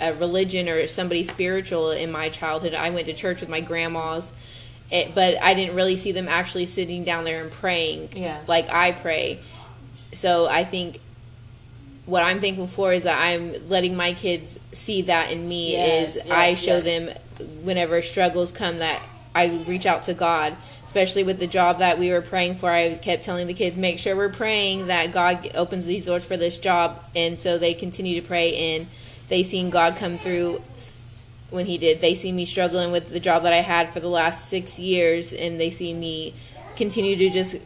[0.01, 2.73] a religion or somebody spiritual in my childhood.
[2.73, 4.31] I went to church with my grandmas,
[4.91, 8.39] it, but I didn't really see them actually sitting down there and praying Yeah.
[8.47, 9.39] like I pray.
[10.13, 10.99] So I think
[12.07, 16.15] what I'm thankful for is that I'm letting my kids see that in me Yes,
[16.15, 16.83] is yes, I show yes.
[16.83, 17.09] them
[17.63, 19.01] whenever struggles come that
[19.35, 20.55] I reach out to God.
[20.85, 23.99] Especially with the job that we were praying for, I kept telling the kids, make
[23.99, 27.03] sure we're praying that God opens these doors for this job.
[27.13, 28.87] And so they continue to pray, and
[29.27, 30.61] they seen God come through
[31.49, 31.99] when He did.
[31.99, 35.33] They see me struggling with the job that I had for the last six years,
[35.33, 36.33] and they see me
[36.77, 37.57] continue to just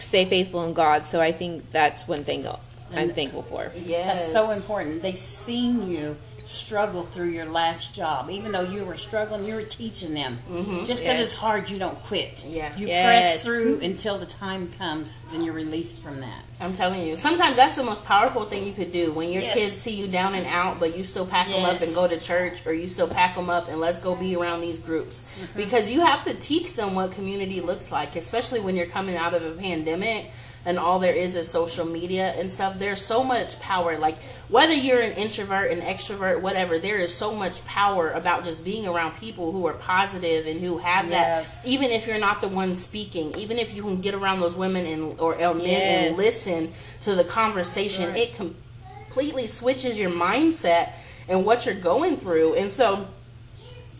[0.00, 1.04] stay faithful in God.
[1.04, 2.46] So I think that's one thing
[2.92, 3.70] I'm And- thankful for.
[3.84, 4.30] Yes.
[4.30, 5.02] That's so important.
[5.02, 8.28] They've seen you struggle through your last job.
[8.28, 10.38] Even though you were struggling, you were teaching them.
[10.84, 11.20] Just because Yes.
[11.22, 12.44] it's hard, you don't quit.
[12.46, 12.76] Yeah.
[12.76, 13.04] You Yes.
[13.06, 16.42] press through until the time comes, then you're released from that.
[16.60, 19.54] I'm telling you, sometimes that's the most powerful thing you could do when your Yes.
[19.54, 22.18] kids see you down and out, but you still pack them up and go to
[22.20, 25.24] church, or you still pack them up and let's go be around these groups.
[25.24, 25.56] Mm-hmm.
[25.56, 29.32] Because you have to teach them what community looks like, especially when you're coming out
[29.32, 30.26] of a pandemic
[30.64, 32.78] and all there is is social media and stuff.
[32.78, 33.98] There's so much power.
[33.98, 34.16] Like,
[34.48, 38.86] whether you're an introvert, an extrovert, whatever, there is so much power about just being
[38.86, 41.62] around people who are positive and who have Yes.
[41.62, 44.54] that, even if you're not the one speaking, even if you can get around those
[44.54, 46.08] women and or, or men Yes.
[46.08, 46.72] and listen
[47.02, 48.18] to the conversation, Right.
[48.18, 50.90] it completely switches your mindset
[51.28, 52.54] and what you're going through.
[52.54, 53.06] And so,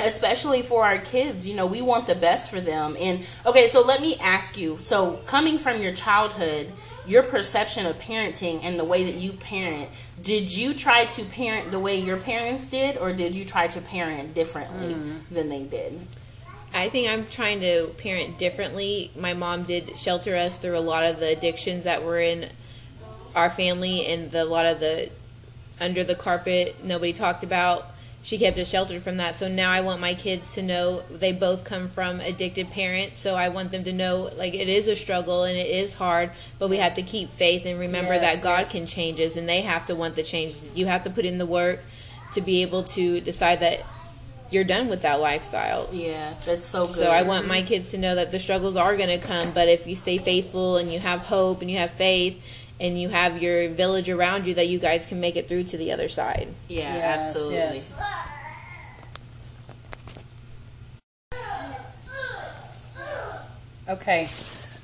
[0.00, 2.96] especially for our kids, you know, we want the best for them.
[2.98, 6.70] And okay, so let me ask you so, coming from your childhood,
[7.06, 9.88] your perception of parenting and the way that you parent,
[10.22, 13.80] did you try to parent the way your parents did, or did you try to
[13.80, 15.28] parent differently mm.
[15.30, 15.98] than they did?
[16.74, 19.10] I think I'm trying to parent differently.
[19.16, 22.48] My mom did shelter us through a lot of the addictions that were in
[23.34, 25.10] our family and the, a lot of the
[25.80, 27.91] under the carpet nobody talked about.
[28.24, 29.34] She kept us sheltered from that.
[29.34, 33.18] So now I want my kids to know they both come from addicted parents.
[33.18, 36.30] So I want them to know like it is a struggle and it is hard,
[36.58, 38.72] but we have to keep faith and remember Yes, that God yes.
[38.72, 40.54] can change us and they have to want the change.
[40.74, 41.84] You have to put in the work
[42.34, 43.80] to be able to decide that
[44.52, 45.88] you're done with that lifestyle.
[45.92, 46.96] Yeah, that's so good.
[46.96, 49.66] So I want my kids to know that the struggles are going to come, but
[49.68, 52.46] if you stay faithful and you have hope and you have faith
[52.82, 55.76] and you have your village around you, that you guys can make it through to
[55.78, 56.48] the other side.
[56.68, 57.76] yeah, Yes, absolutely.
[57.76, 57.98] yes.
[63.88, 64.28] Okay.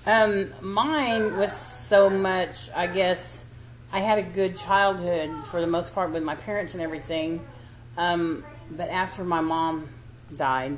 [0.07, 3.45] Um, mine was so much, I guess,
[3.93, 7.41] I had a good childhood for the most part with my parents and everything.
[7.97, 9.89] Um, but after my mom
[10.37, 10.77] died,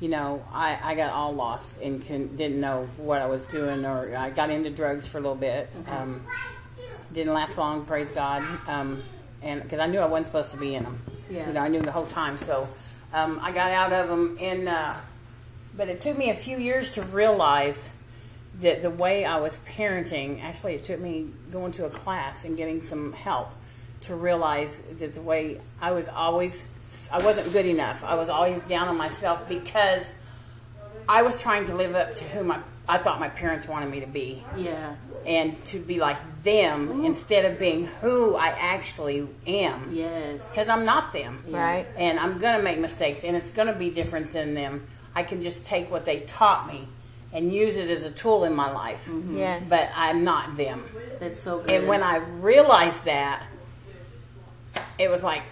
[0.00, 3.84] you know, I, I got all lost and can, didn't know what I was doing,
[3.84, 5.70] or I got into drugs for a little bit.
[5.88, 6.22] Um,
[7.12, 8.42] didn't last long, praise God.
[8.68, 9.02] Um,
[9.42, 11.00] and because I knew I wasn't supposed to be in them.
[11.30, 11.46] Yeah.
[11.46, 12.36] You know, I knew the whole time.
[12.36, 12.68] So
[13.12, 14.94] um, I got out of them, and uh,
[15.76, 17.90] but it took me a few years to realize
[18.60, 20.42] that the way I was parenting.
[20.42, 23.50] Actually, it took me going to a class and getting some help
[24.02, 26.66] to realize that the way I was always
[27.12, 28.04] I wasn't good enough.
[28.04, 30.12] I was always down on myself because
[31.08, 33.98] I was trying to live up to who my I thought my parents wanted me
[34.00, 34.94] to be Yeah,
[35.26, 39.90] and to be like them instead of being who I actually am.
[39.92, 40.52] yes.
[40.52, 41.42] Because I'm not them.
[41.48, 41.84] Right?
[41.96, 44.86] And I'm going to make mistakes and it's going to be different than them.
[45.16, 46.86] I can just take what they taught me
[47.32, 49.06] and use it as a tool in my life.
[49.08, 49.36] Mm-hmm.
[49.36, 49.68] Yes.
[49.68, 50.84] But I'm not them.
[51.18, 51.70] That's so good.
[51.70, 53.42] And when I realized that,
[54.98, 55.42] it was like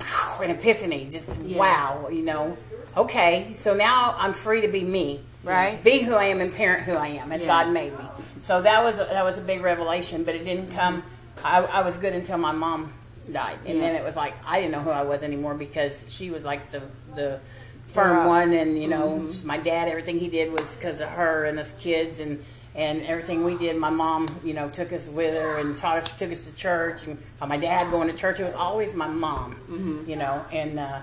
[0.42, 1.08] an epiphany.
[1.10, 1.58] Just Yeah.
[1.58, 2.56] wow, you know.
[2.96, 5.20] Okay, so now I'm free to be me.
[5.44, 5.82] Right.
[5.82, 7.46] Be who I am and parent who I am as Yeah.
[7.46, 8.04] God made me.
[8.40, 11.02] So that was a, that was a big revelation, but it didn't come.
[11.44, 12.92] I, I was good until my mom
[13.30, 16.30] died, and then it was like I didn't know who I was anymore because she
[16.30, 16.82] was like the
[17.14, 17.40] the
[17.88, 19.46] firm one, and you know Mm-hmm.
[19.46, 19.88] my dad.
[19.88, 23.76] Everything he did was because of her and us kids, and and everything we did.
[23.76, 27.06] My mom, you know, took us with her and taught us, took us to church,
[27.06, 28.40] and my dad going to church.
[28.40, 30.08] It was always my mom, Mm-hmm.
[30.10, 30.78] you know, and.
[30.78, 31.00] uh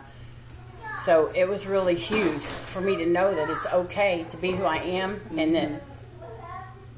[1.06, 4.64] so it was really huge for me to know that it's okay to be who
[4.66, 5.82] I am and that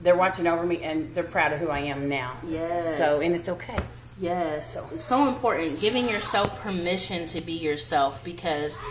[0.02, 2.34] they're watching over me and they're proud of who I am now.
[2.48, 2.98] Yes.
[2.98, 3.78] So, and it's okay.
[4.20, 8.82] Yes, it's so important giving yourself permission to be yourself because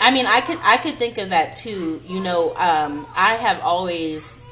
[0.00, 2.00] I mean, I could I could think of that too.
[2.06, 4.46] You know, um, I have always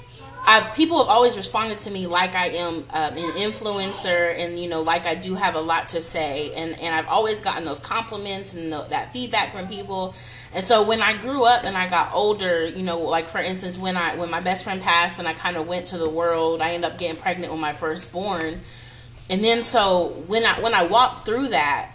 [0.44, 4.68] I, people have always responded to me like I am um, an influencer, and you
[4.68, 7.78] know, like I do have a lot to say, and and I've always gotten those
[7.78, 10.14] compliments and tho- that feedback from people.
[10.54, 13.78] And so when I grew up and I got older, you know, like for instance,
[13.78, 16.60] when I when my best friend passed and I kind of went to the world,
[16.60, 18.60] I ended up getting pregnant with my firstborn,
[19.30, 21.92] and then so when I when I walked through that,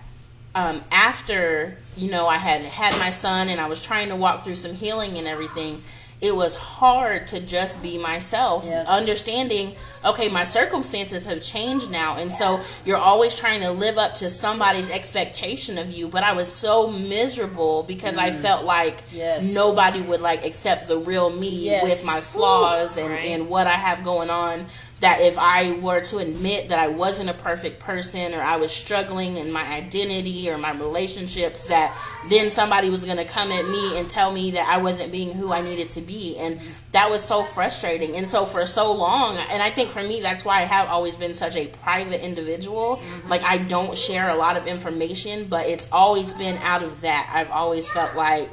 [0.56, 4.46] um, after you know I had had my son and I was trying to walk
[4.46, 5.82] through some healing and everything,
[6.20, 8.88] it was hard to just be myself, Yes.
[8.88, 12.18] understanding, okay, my circumstances have changed now.
[12.18, 16.08] And so you're always trying to live up to somebody's expectation of you.
[16.08, 19.18] But I was so miserable because I felt like Mm.
[19.18, 19.44] Yes.
[19.44, 21.84] nobody would like accept the real me Yes.
[21.84, 23.26] with my flaws and, Right.
[23.28, 24.66] and what I have going on.
[25.00, 28.72] That if I were to admit that I wasn't a perfect person or I was
[28.72, 31.96] struggling in my identity or my relationships, that
[32.30, 35.34] then somebody was going to come at me and tell me that I wasn't being
[35.34, 36.38] who I needed to be.
[36.40, 36.60] And
[36.94, 38.16] that was so frustrating.
[38.16, 41.16] And so for so long, and I think for me, that's why I have always
[41.16, 42.98] been such a private individual.
[42.98, 43.30] Mm-hmm.
[43.30, 47.30] Like I don't share a lot of information, but it's always been out of that.
[47.32, 48.50] I've always felt like,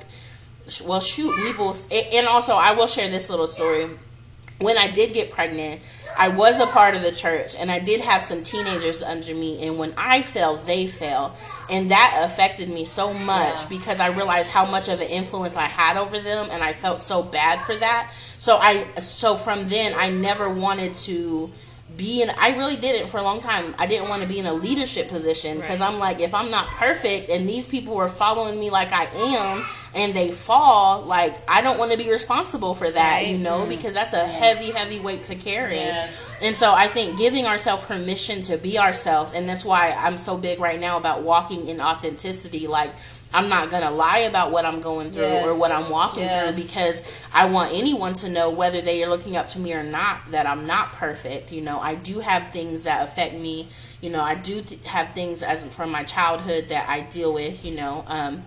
[0.86, 1.74] well, shoot, people.
[1.90, 3.88] And also, I will share this little story
[4.61, 5.80] when I did get pregnant,
[6.18, 9.66] I was a part of the church and I did have some teenagers under me.
[9.66, 11.36] And when I fell, they fell.
[11.70, 13.68] And that affected me so much Yeah.
[13.68, 17.00] because I realized how much of an influence I had over them and I felt
[17.00, 18.12] so bad for that.
[18.38, 21.50] So I so from then I never wanted to
[21.97, 23.74] be in I really didn't for a long time.
[23.78, 25.90] I didn't want to be in a leadership position because Right.
[25.90, 29.64] I'm like if I'm not perfect and these people were following me like I am
[29.95, 33.28] and they fall, like I don't want to be responsible for that, Right.
[33.28, 33.68] you know, mm-hmm.
[33.68, 34.30] because that's a mm-hmm.
[34.30, 35.76] heavy heavy weight to carry.
[35.76, 36.30] Yes.
[36.42, 40.36] And so I think giving ourselves permission to be ourselves and that's why I'm so
[40.36, 42.90] big right now about walking in authenticity like
[43.32, 46.54] I'm not gonna lie about what I'm going through or what I'm walking Yes.
[46.54, 47.02] through because
[47.32, 50.46] I want anyone to know whether they are looking up to me or not that
[50.46, 51.50] I'm not perfect.
[51.50, 53.66] You know, I do have things that affect me.
[54.00, 57.64] You know, I do th- have things as from my childhood that I deal with.
[57.64, 58.42] You know, um,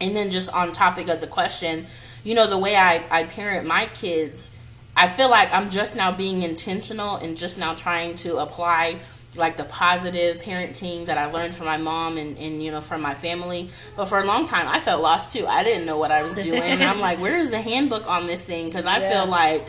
[0.00, 1.86] and then just on topic of the question,
[2.24, 4.56] you know, the way I I parent my kids,
[4.96, 8.96] I feel like I'm just now being intentional and just now trying to apply
[9.36, 13.00] like the positive parenting that I learned from my mom and, and you know from
[13.00, 13.68] my family.
[13.96, 15.46] But for a long time, I felt lost too.
[15.46, 16.60] I didn't know what I was doing.
[16.62, 18.66] and I'm like, where is the handbook on this thing?
[18.66, 19.10] Because I Yeah.
[19.10, 19.66] feel like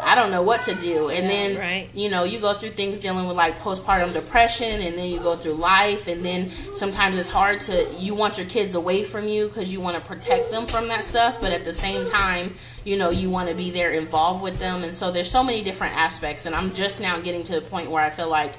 [0.00, 1.08] I don't know what to do.
[1.08, 1.88] And then Right.
[1.92, 5.34] you know, you go through things dealing with like postpartum depression and then you go
[5.34, 9.48] through life and then sometimes it's hard to you want your kids away from you
[9.48, 12.54] because you want to protect them from that stuff but at the same time
[12.84, 15.62] you know you want to be there involved with them and so there's so many
[15.64, 18.54] different aspects and i'm just now getting to the point where i feel like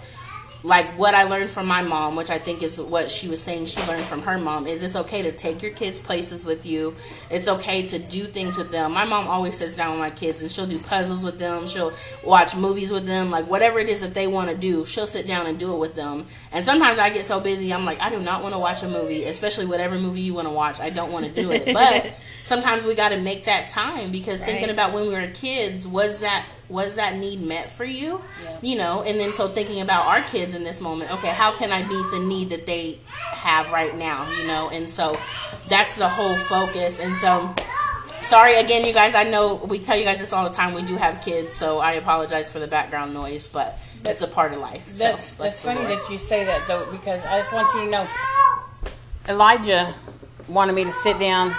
[0.64, 3.68] like what I learned from my mom, which I think is what she was saying
[3.68, 6.96] she learned from her mom, is it's okay to take your kids places with you.
[7.32, 8.94] It's okay to do things with them.
[8.94, 11.66] My mom always sits down with my kids and she'll do puzzles with them.
[11.66, 11.94] She'll
[12.26, 13.32] watch movies with them.
[13.32, 15.78] Like whatever it is that they want to do, she'll sit down and do it
[15.78, 16.26] with them.
[16.52, 18.90] And sometimes I get so busy, I'm like, I do not want to watch a
[18.90, 20.82] movie, especially whatever movie you want to watch.
[20.82, 21.74] I don't want to do it.
[21.80, 25.88] But sometimes we got to make that time because thinking about when we were kids,
[25.88, 28.22] was that was that need met for you?
[28.44, 28.60] Yeah.
[28.62, 31.72] You know, and then so thinking about our kids in this moment, okay, how can
[31.72, 33.00] I meet the need that they
[33.34, 34.30] have right now?
[34.40, 35.18] You know, and so
[35.68, 37.00] that's the whole focus.
[37.00, 37.54] And so,
[38.22, 39.16] sorry again, you guys.
[39.16, 40.74] I know we tell you guys this all the time.
[40.74, 44.54] We do have kids, so I apologize for the background noise, but it's a part
[44.54, 44.88] of life.
[44.88, 47.86] So That's bless that's funny that you say that though, because I just want you
[47.86, 48.08] to know,
[49.28, 49.94] Elijah
[50.48, 51.52] wanted me to sit down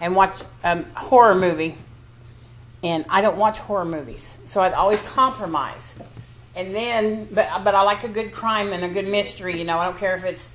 [0.00, 1.76] and watch a horror movie,
[2.82, 5.94] and I don't watch horror movies, so I'd always compromise.
[6.56, 9.58] And then, but but I like a good crime and a good mystery.
[9.58, 10.50] You know, I don't care if it's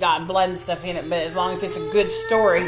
[0.00, 2.66] got blood and stuff in it, but as long as it's a good story.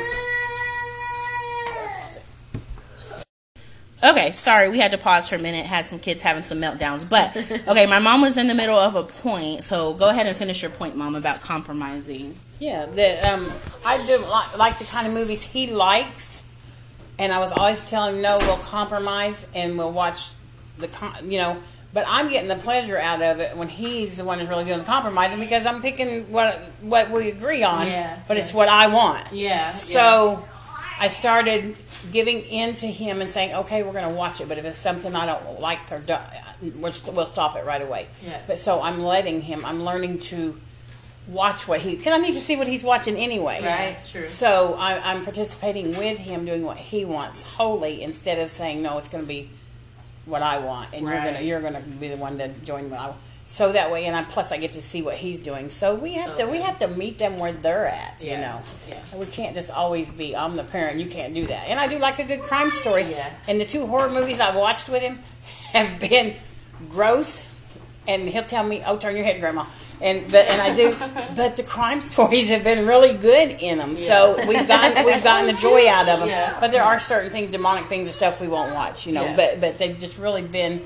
[4.03, 5.67] Okay, sorry, we had to pause for a minute.
[5.67, 7.37] Had some kids having some meltdowns, but
[7.69, 10.63] okay, my mom was in the middle of a point, so go ahead and finish
[10.63, 12.35] your point, mom, about compromising.
[12.59, 13.47] Yeah, that um,
[13.85, 16.30] I do like, like the kind of movies he likes,
[17.21, 20.33] and I was always telling him, no, we'll compromise and we'll watch
[20.79, 21.57] the, con- you know.
[21.93, 24.79] But I'm getting the pleasure out of it when he's the one who's really doing
[24.79, 28.87] the compromising because I'm picking what what we agree on, Yeah, but it's what I
[28.87, 29.33] want.
[29.33, 29.73] Yeah.
[29.73, 30.45] So
[31.01, 31.77] I started
[32.13, 34.79] giving in to him and saying, okay, we're going to watch it, but if it's
[34.79, 36.17] something I don't like, or do,
[36.77, 38.07] we'll, we'll stop it right away.
[38.25, 38.41] Yeah.
[38.47, 40.57] But so I'm letting him, I'm learning to
[41.31, 43.61] watch what he, because I need to see what he's watching anyway.
[43.65, 44.25] Right, true.
[44.25, 48.99] So I, I'm participating with him doing what he wants wholly instead of saying, no,
[48.99, 49.49] it's going to be
[50.27, 53.07] what I want, and you're gonna you're gonna be the one to join what I
[53.07, 53.19] want.
[53.47, 55.71] So that way, and I plus I get to see what he's doing.
[55.71, 58.23] So we have So- to we have to meet them where they're at.
[58.23, 58.99] You know, Yeah.
[59.17, 60.99] we can't just always be I'm the parent.
[61.01, 61.67] You can't do that.
[61.69, 63.05] And I do like a good crime story.
[63.11, 63.29] Yeah.
[63.49, 65.19] And the two horror movies I've watched with him
[65.73, 66.35] have been
[66.91, 67.47] gross.
[68.07, 69.65] And he'll tell me, "Oh, turn your head, Grandma."
[70.03, 70.97] And but and I do,
[71.37, 73.97] but the crime stories have been really good in them.
[73.97, 76.29] So we've gotten we've gotten the joy out of them.
[76.29, 76.57] Yeah.
[76.59, 79.07] But there are certain things, demonic things and stuff we won't watch.
[79.07, 79.37] You know, Yeah.
[79.37, 80.81] but but they've just really been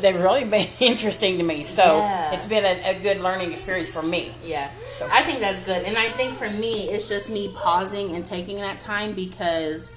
[0.00, 1.62] they've really been interesting to me.
[1.64, 2.32] So Yeah.
[2.32, 4.32] it's been a, a good learning experience for me.
[4.42, 4.70] Yeah.
[4.90, 5.82] So- I think that's good.
[5.84, 9.92] And I think for me, it's just me pausing and taking that time because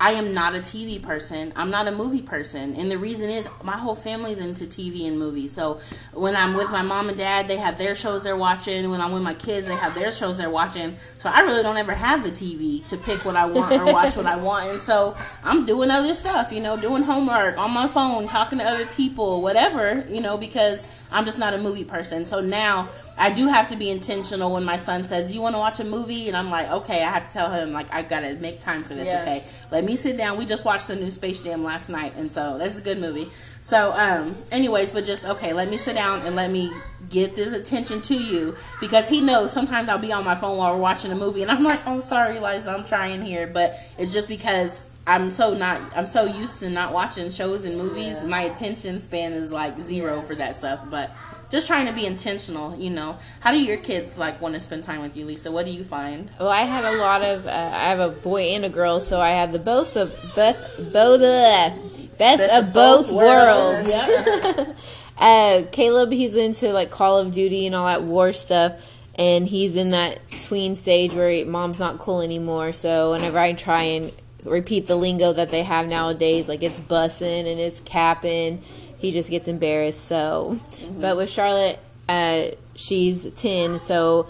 [0.00, 1.52] I am not a TV person.
[1.54, 2.74] I'm not a movie person.
[2.76, 5.52] And the reason is my whole family's into TV and movies.
[5.52, 5.80] So
[6.14, 8.90] when I'm with my mom and dad, they have their shows they're watching.
[8.90, 10.96] When I'm with my kids, they have their shows they're watching.
[11.18, 14.16] So I really don't ever have the TV to pick what I want or watch
[14.16, 14.70] what I want.
[14.70, 18.64] And so I'm doing other stuff, you know, doing homework on my phone, talking to
[18.64, 22.24] other people, whatever, you know, because I'm just not a movie person.
[22.24, 22.88] So now
[23.18, 25.84] I do have to be intentional when my son says, "You want to watch a
[25.84, 28.82] movie?" and I'm like, "Okay." I have to tell him like I gotta make time
[28.82, 29.06] for this.
[29.06, 29.22] Yes.
[29.22, 30.38] Okay, let me sit down.
[30.38, 33.28] We just watched the new Space Jam last night, and so that's a good movie.
[33.60, 36.72] So, um, anyways, but just okay, let me sit down and let me
[37.10, 40.74] get this attention to you because he knows sometimes I'll be on my phone while
[40.74, 44.12] we're watching a movie, and I'm like, "I'm sorry, Elijah, I'm trying here," but it's
[44.12, 44.84] just because.
[45.06, 45.80] I'm so not.
[45.96, 48.20] I'm so used to not watching shows and movies.
[48.20, 48.28] Yeah.
[48.28, 50.78] My attention span is like zero for that stuff.
[50.88, 51.10] But
[51.50, 53.18] just trying to be intentional, you know.
[53.40, 55.50] How do your kids like want to spend time with you, Lisa?
[55.50, 56.30] What do you find?
[56.38, 57.46] Well, I had a lot of.
[57.46, 60.92] Uh, I have a boy and a girl, so I had the both of both
[60.92, 63.90] both best, best of both, worlds.
[63.90, 64.74] Yeah.
[65.20, 69.76] Uh, Caleb, he's into like Call of Duty and all that war stuff, and he's
[69.76, 72.72] in that tween stage where he- mom's not cool anymore.
[72.72, 74.12] So whenever I try and
[74.44, 78.62] repeat the lingo that they have nowadays, like it's bussing and it's capping,
[79.00, 80.04] he just gets embarrassed.
[80.04, 80.58] So,
[81.00, 81.78] but with Charlotte,
[82.08, 82.44] uh,
[82.74, 84.28] she's ten, so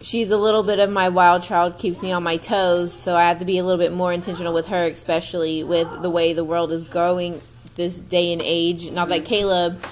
[0.00, 3.24] she's a little bit of my wild child keeps me on my toes so i
[3.28, 6.44] have to be a little bit more intentional with her especially with the way the
[6.44, 7.40] world is going
[7.76, 9.82] this day and age not that caleb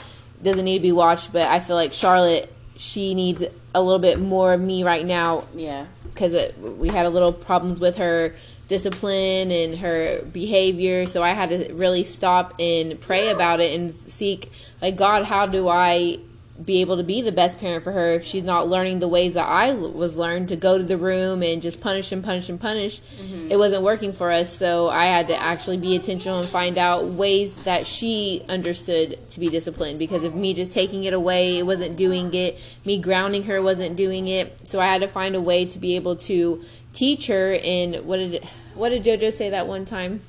[0.43, 3.43] doesn't need to be watched but i feel like charlotte she needs
[3.75, 5.87] a little bit more of me right now Yeah.
[6.05, 8.35] because we had a little problems with her
[8.69, 11.07] discipline and her behavior.
[11.07, 14.51] So i had to really stop and pray about it and seek
[14.81, 16.19] like god how do i
[16.63, 19.35] be able to be the best parent for her if she's not learning the ways
[19.35, 22.61] that I was learned to go to the room and just punish and punish and
[22.61, 23.01] punish?
[23.01, 23.51] Mm-hmm.
[23.51, 27.07] It wasn't working for us so i had to actually be intentional and find out
[27.07, 31.67] ways that she understood to be disciplined because of me just taking it away it
[31.67, 32.61] wasn't doing it.
[32.85, 34.69] Me grounding her wasn't doing it.
[34.69, 36.63] So i had to find a way to be able to
[36.95, 38.43] teach her and what did
[38.75, 40.21] what did jojo say that one time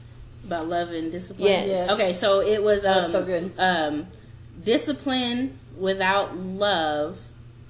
[0.45, 1.47] About love and discipline.
[1.47, 1.67] Yes.
[1.67, 1.91] Yes.
[1.91, 3.51] Okay, so it was um, was so good.
[3.57, 4.07] um,
[4.63, 7.19] discipline without love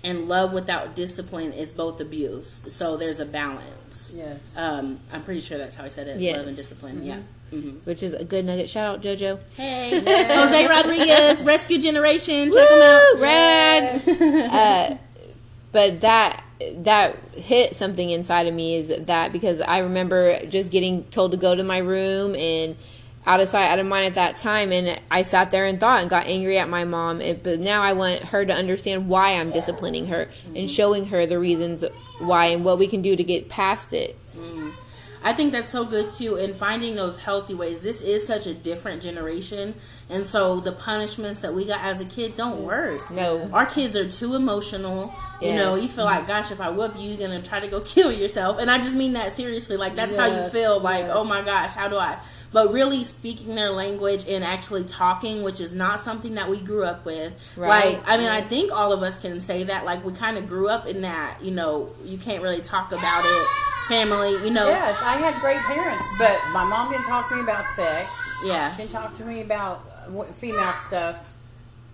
[0.03, 2.63] and love without discipline is both abuse.
[2.73, 4.13] So there's a balance.
[4.15, 4.39] Yes.
[4.55, 6.19] Um, I'm pretty sure that's how I said it.
[6.19, 6.37] Yes.
[6.37, 7.03] Love and discipline.
[7.03, 7.19] Yeah.
[7.51, 9.89] hmm which is a good nugget shout out jojo Hey,
[10.35, 12.51] Jose Rodriguez, Rescue Generation.
[12.51, 13.01] Check them out.
[13.15, 14.01] Woo, rag
[14.51, 14.95] uh,
[15.75, 16.41] but that
[16.77, 21.37] that hit something inside of me is that because I remember just getting told to
[21.37, 22.77] go to my room and
[23.27, 25.99] out of sight, out of mind at that time, and I sat there and thought
[25.99, 27.17] and got angry at my mom.
[27.17, 31.39] But now I want her to understand why I'm disciplining her and showing her the
[31.39, 31.83] reasons
[32.19, 34.17] why and what we can do to get past it.
[35.25, 37.81] I think that's so good too, and finding those healthy ways.
[37.81, 39.73] This is such a different generation,
[40.07, 43.09] and so the punishments that we got as a kid don't work.
[43.09, 43.49] No.
[43.51, 45.11] Our kids are too emotional.
[45.41, 47.81] You know, you feel like, gosh, if I whoop you, you're gonna try to go
[47.85, 48.59] kill yourself.
[48.59, 49.77] And I just mean that seriously.
[49.77, 50.79] Like that's how you feel.
[50.79, 51.11] Like, yes.
[51.13, 52.19] oh my gosh, how do I?
[52.53, 56.83] But really speaking their language and actually talking, which is not something that we grew
[56.83, 57.33] up with.
[57.57, 57.95] Right.
[57.95, 59.83] Like, I mean, I think all of us can say that.
[59.85, 61.39] Like, we kind of grew up in that.
[61.41, 63.74] You know, you can't really talk about it.
[63.87, 64.67] Family, you know.
[64.67, 68.41] Yes, I had great parents, but my mom didn't talk to me about sex.
[68.45, 68.71] Yeah.
[68.71, 71.31] She didn't talk to me about uh, female stuff.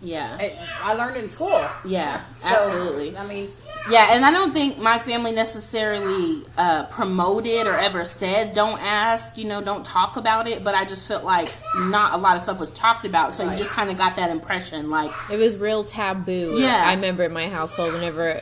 [0.02, 0.36] Yeah.
[0.40, 1.64] I, I learned in school.
[1.86, 3.16] Yeah, So, absolutely.
[3.16, 3.50] I mean,
[3.90, 9.38] Yeah, and I don't think my family necessarily uh, promoted or ever said don't ask,
[9.38, 12.42] you know, don't talk about it, but I just felt like not a lot of
[12.42, 15.58] stuff was talked about, so you just kind of got that impression like, It was
[15.58, 16.56] real taboo.
[16.58, 16.82] Yeah.
[16.84, 18.40] I remember in my household whenever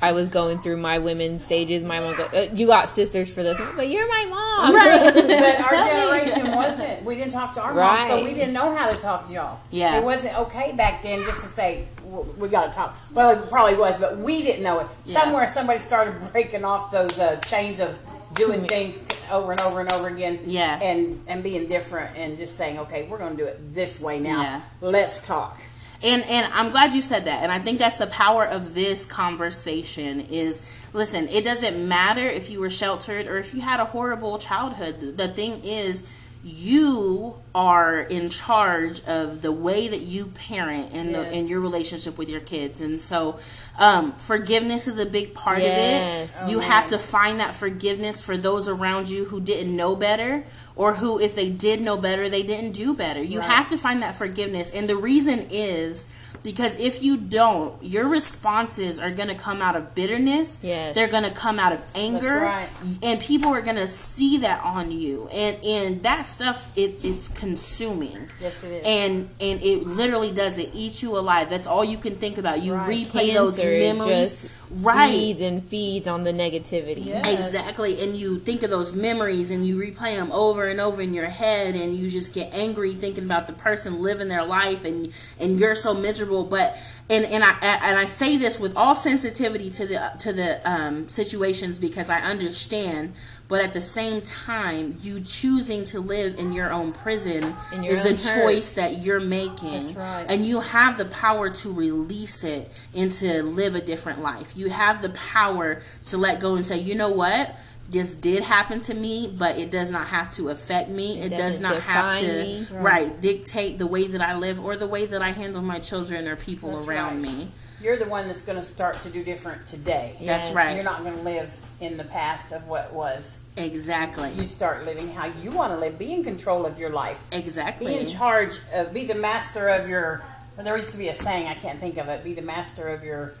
[0.00, 3.28] I was going through my women's stages, my mom was like, uh, "You got sisters
[3.32, 4.74] for this," but you're my mom.
[4.74, 7.04] Right, but our generation wasn't.
[7.04, 9.60] We didn't talk to our mom, so we didn't know how to talk to y'all.
[9.70, 9.98] Yeah.
[9.98, 12.96] It wasn't okay back then just to say, "W- we got to talk.
[13.12, 14.86] Well, it probably was, but we didn't know it.
[15.04, 15.20] Yeah.
[15.20, 17.98] Somewhere somebody started breaking off those uh, chains of
[18.34, 18.98] doing things
[19.32, 20.38] over and over and over again.
[20.46, 20.78] Yeah.
[20.80, 24.20] And, and being different and just saying, okay, we're going to do it this way
[24.20, 24.42] now.
[24.42, 24.60] Yeah.
[24.80, 25.60] Let's talk.
[26.02, 27.42] And and I'm glad you said that.
[27.42, 32.50] And I think that's the power of this conversation is listen, it doesn't matter if
[32.50, 35.16] you were sheltered or if you had a horrible childhood.
[35.16, 36.08] The thing is
[36.44, 41.26] you are in charge of the way that you parent and Yes.
[41.28, 43.38] the, and your relationship with your kids and so
[43.78, 46.42] um, forgiveness is a big part Yes.
[46.42, 49.74] of it you Oh, have to find that forgiveness for those around you who didn't
[49.74, 50.44] know better
[50.78, 53.50] or who if they did know better they didn't do better you Right.
[53.50, 56.08] have to find that forgiveness and the reason is
[56.42, 60.94] because if you don't your responses are going to come out of bitterness Yes.
[60.94, 62.68] they're going to come out of anger right.
[63.02, 67.28] and people are going to see that on you and and that stuff it, it's
[67.28, 68.82] consuming Yes, it is.
[68.86, 72.62] and and it literally does it eat you alive that's all you can think about
[72.62, 73.04] you Right.
[73.06, 77.06] replay those memories just right feeds and feeds on the negativity.
[77.06, 77.26] Yeah.
[77.26, 81.14] Exactly, and you think of those memories and you replay them over and over in
[81.14, 85.10] your head, and you just get angry thinking about the person living their life, and
[85.40, 86.27] and you're so miserable.
[86.44, 86.76] But
[87.10, 91.08] and and I and I say this with all sensitivity to the to the um,
[91.08, 93.14] situations because I understand.
[93.48, 98.04] But at the same time, you choosing to live in your own prison your is
[98.04, 98.42] a own hurt.
[98.42, 100.26] choice that you're making, That's right.
[100.28, 104.52] and you have the power to release it and to live a different life.
[104.54, 107.56] You have the power to let go and say, you know what?
[107.88, 111.20] This did happen to me, but it does not have to affect me.
[111.20, 112.66] It, It does doesn't have to me.
[112.72, 113.18] right.
[113.20, 116.36] dictate the way that I live or the way that I handle my children or
[116.36, 117.32] people That's around right.
[117.32, 117.48] me.
[117.80, 120.16] You're the one that's going to start to do different today.
[120.20, 120.74] That's right.
[120.74, 123.38] You're not going to live in the past of what was.
[123.56, 124.32] Exactly.
[124.32, 125.98] You start living how you want to live.
[125.98, 127.28] Be in control of your life.
[127.32, 127.86] Exactly.
[127.86, 128.92] Be in charge of.
[128.92, 130.22] Be the master of your.
[130.56, 131.46] Well, there used to be a saying.
[131.46, 132.22] I can't think of it.
[132.24, 133.34] Be the master of your.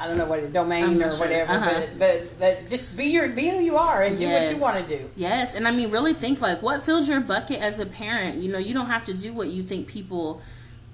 [0.00, 1.20] I don't know what it domain or sure.
[1.20, 1.70] whatever, Uh-huh.
[1.70, 4.82] but, but but just be your be who you are and do what you want
[4.82, 5.10] to do.
[5.14, 8.38] Yes, and I mean, really think like what fills your bucket as a parent.
[8.42, 10.40] You know, you don't have to do what you think people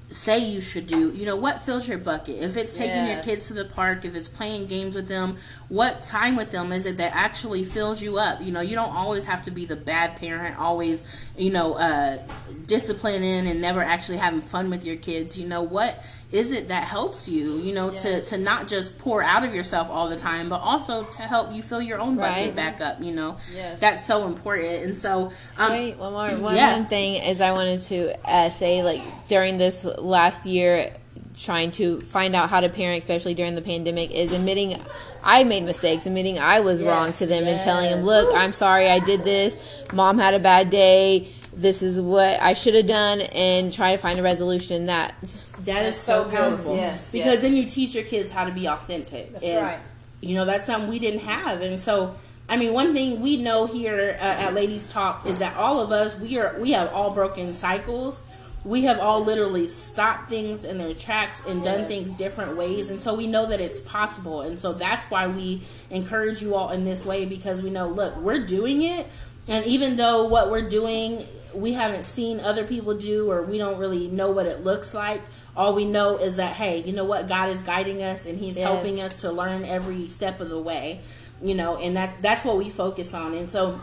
[0.08, 1.12] say you should do.
[1.12, 2.40] You know, what fills your bucket?
[2.40, 5.36] If it's taking your kids to the park, if it's playing games with them,
[5.68, 8.40] what time with them is it that actually fills you up?
[8.40, 11.02] You know, you don't always have to be the bad parent, always,
[11.36, 12.18] you know, uh,
[12.66, 15.36] disciplining and never actually having fun with your kids.
[15.38, 16.00] You know, what
[16.32, 18.02] is it that helps you, you know, Yes.
[18.02, 21.54] to, to not just pour out of yourself all the time, but also to help
[21.54, 22.56] you fill your own bucket Right.
[22.56, 23.36] back up, you know?
[23.54, 23.78] Yes.
[23.78, 24.82] That's so important.
[24.84, 26.72] And so, um, Wait, one more one yeah.
[26.76, 30.92] one thing is I wanted to uh, say like during this last year
[31.38, 34.74] trying to find out how to parent especially during the pandemic is admitting
[35.22, 38.54] I made mistakes admitting I was Yes, wrong to them and telling them look I'm
[38.54, 42.86] sorry I did this mom had a bad day this is what I should have
[42.86, 45.14] done and try to find a resolution in that
[45.60, 46.76] that is so, so powerful.
[46.76, 47.42] Yes, Because yes.
[47.42, 49.32] then you teach your kids how to be authentic.
[49.32, 49.78] That's and, right.
[50.20, 51.62] You know, that's something we didn't have.
[51.62, 52.14] And so,
[52.48, 55.92] I mean, one thing we know here uh, at Ladies Talk is that all of
[55.92, 58.22] us, we are, we have all broken cycles.
[58.64, 62.90] We have all literally stopped things in their tracks and done things different ways.
[62.90, 64.42] And so we know that it's possible.
[64.42, 68.16] And so that's why we encourage you all in this way because we know, look,
[68.16, 69.06] we're doing it.
[69.48, 71.22] And even though what we're doing,
[71.54, 75.22] we haven't seen other people do or we don't really know what it looks like,
[75.56, 77.28] all we know is that, hey, you know what?
[77.28, 78.66] God is guiding us and He's Yes.
[78.66, 81.00] helping us to learn every step of the way,
[81.40, 83.34] you know, and that that's what we focus on.
[83.34, 83.80] And so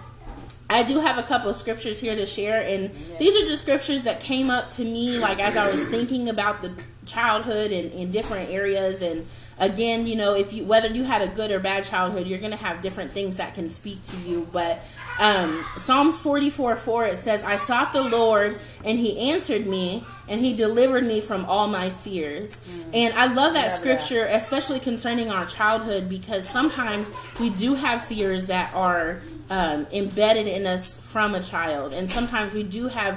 [0.70, 4.03] I do have a couple of scriptures here to share, and these are just scriptures
[4.03, 6.72] that came up to me like as I was thinking about the
[7.05, 9.01] childhood and in different areas.
[9.01, 9.26] And
[9.60, 12.51] again, you know, if you whether you had a good or bad childhood, you're going
[12.51, 14.47] to have different things that can speak to you.
[14.51, 14.84] But
[15.20, 20.39] um, Psalms 44 4 it says, "I sought the Lord, and He answered me, and
[20.39, 25.30] He delivered me from all my fears." And I love that Love scripture, especially concerning
[25.32, 29.22] our childhood, because sometimes we do have fears that are
[29.54, 33.16] um, embedded in us from a child, and sometimes we do have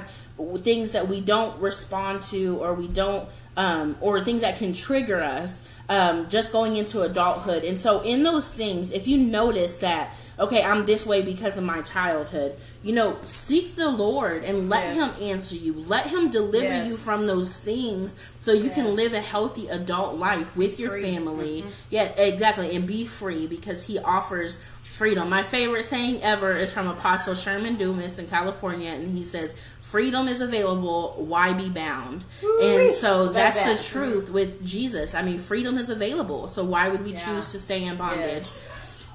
[0.59, 3.27] things that we don't respond to, or we don't,
[3.65, 5.49] um, or things that can trigger us
[5.89, 7.63] um, just going into adulthood.
[7.63, 11.63] And so, in those things, if you notice that, okay, I'm this way because of
[11.63, 14.95] my childhood, you know, seek the Lord and let Yes.
[15.17, 15.73] Him answer you.
[15.87, 16.87] Let Him deliver Yes.
[16.89, 21.01] you from those things so you can live a healthy adult life with your Free.
[21.01, 21.63] family.
[21.89, 22.75] Yeah, exactly.
[22.75, 24.59] And be free because He offers
[24.97, 25.29] freedom.
[25.29, 30.27] My favorite saying ever is from Apostle Sherman Dumas in California, and he says, Freedom
[30.27, 32.23] is available, why be bound?
[32.41, 32.75] Woo-wee.
[32.87, 33.77] And so that's that.
[33.77, 35.15] the truth with Jesus.
[35.15, 37.23] I mean, freedom is available, so why would we Yeah.
[37.25, 38.43] choose to stay in bondage?
[38.49, 38.63] Yes.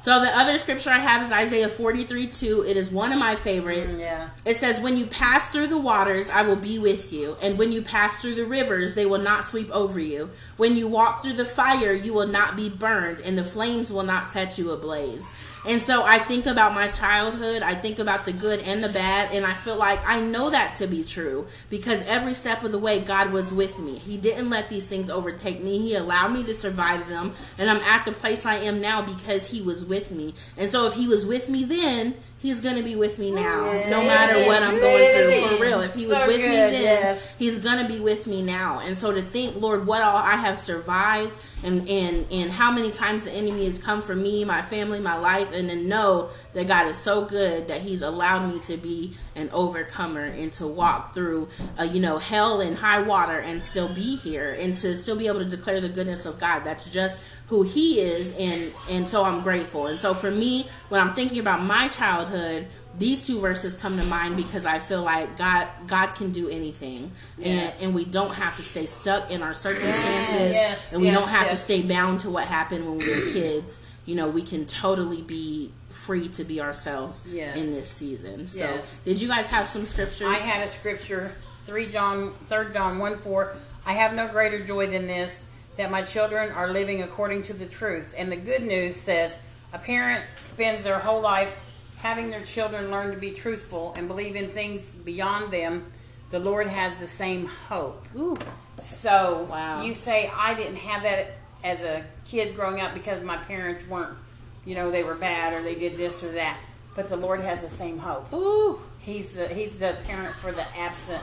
[0.03, 2.65] So the other scripture I have is Isaiah 43 2.
[2.67, 3.99] It is one of my favorites.
[3.99, 4.29] Mm, yeah.
[4.45, 7.37] It says, When you pass through the waters, I will be with you.
[7.41, 10.31] And when you pass through the rivers, they will not sweep over you.
[10.57, 14.03] When you walk through the fire, you will not be burned, and the flames will
[14.03, 15.33] not set you ablaze.
[15.65, 19.33] And so I think about my childhood, I think about the good and the bad,
[19.33, 22.79] and I feel like I know that to be true because every step of the
[22.79, 23.99] way God was with me.
[23.99, 25.79] He didn't let these things overtake me.
[25.79, 29.51] He allowed me to survive them, and I'm at the place I am now because
[29.51, 30.35] he was with me.
[30.57, 33.65] And so if he was with me then, he's going to be with me now
[33.73, 33.89] Yes.
[33.89, 36.73] no matter what i'm going through for real if he was So with me then
[36.83, 37.33] yes.
[37.39, 40.37] he's going to be with me now and so to think lord what all i
[40.37, 44.61] have survived and and and how many times the enemy has come for me my
[44.63, 48.59] family my life and to know that god is so good that he's allowed me
[48.61, 53.39] to be an overcomer and to walk through uh, you know hell and high water
[53.39, 56.61] and still be here and to still be able to declare the goodness of god
[56.65, 57.23] that's just
[57.53, 59.87] who he is and and so i'm grateful.
[59.87, 64.05] And so for me when i'm thinking about my childhood these two verses come to
[64.05, 67.11] mind because i feel like god god can do anything.
[67.37, 67.75] Yes.
[67.75, 70.53] and and we don't have to stay stuck in our circumstances.
[70.57, 73.33] Yes, and we yes, don't have to stay bound to what happened when we were
[73.35, 73.87] kids.
[74.07, 78.49] You know we can totally be free to be ourselves in this season.
[78.49, 80.29] So did you guys have some scriptures?
[80.29, 81.33] I had a scripture,
[81.67, 83.55] three John, third John one four.
[83.85, 85.45] I have no greater joy than this,
[85.77, 88.15] that my children are living according to the truth.
[88.17, 89.37] And the good news says,
[89.73, 91.59] a parent spends their whole life
[91.99, 95.85] having their children learn to be truthful and believe in things beyond them.
[96.31, 98.05] The Lord has the same hope.
[98.17, 98.37] Ooh,
[98.83, 99.83] So Wow.
[99.83, 101.33] you say I didn't have that
[101.65, 104.17] as a kid growing up because my parents weren't,
[104.65, 106.59] you know, they were bad or they did this or that.
[106.97, 108.33] But the Lord has the same hope.
[108.33, 111.23] ooh, He's the he's the parent for the absent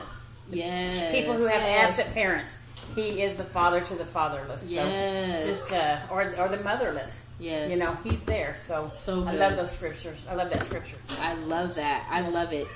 [0.50, 1.14] yes.
[1.14, 1.90] people who have Yes.
[1.98, 2.56] absent parents.
[2.94, 4.70] He is the father to the fatherless.
[4.70, 5.42] Yes.
[5.44, 7.24] So just uh, or or the motherless.
[7.38, 7.70] Yes.
[7.70, 8.54] You know, he's there.
[8.56, 10.26] So, So I love those scriptures.
[10.28, 10.96] I love that scripture.
[11.20, 12.06] I love that.
[12.10, 12.66] I love it.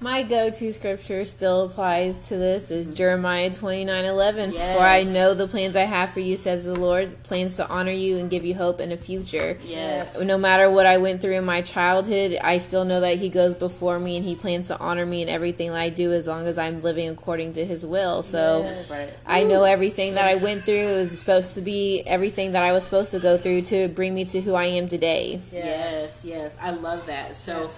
[0.00, 2.94] My go-to scripture still applies to this is mm-hmm.
[2.94, 4.52] Jeremiah twenty nine eleven.
[4.52, 4.76] Yes.
[4.76, 7.90] For I know the plans I have for you, says the Lord, plans to honor
[7.90, 9.58] you and give you hope in a future.
[9.64, 10.22] Yes.
[10.22, 13.54] No matter what I went through in my childhood, I still know that He goes
[13.54, 16.46] before me and He plans to honor me in everything that I do as long
[16.46, 18.22] as I'm living according to His will.
[18.22, 19.12] So right.
[19.26, 22.84] I know everything that I went through is supposed to be everything that I was
[22.84, 25.40] supposed to go through to bring me to who I am today.
[25.52, 26.56] Yes, yes.
[26.62, 27.34] I love that.
[27.34, 27.68] So,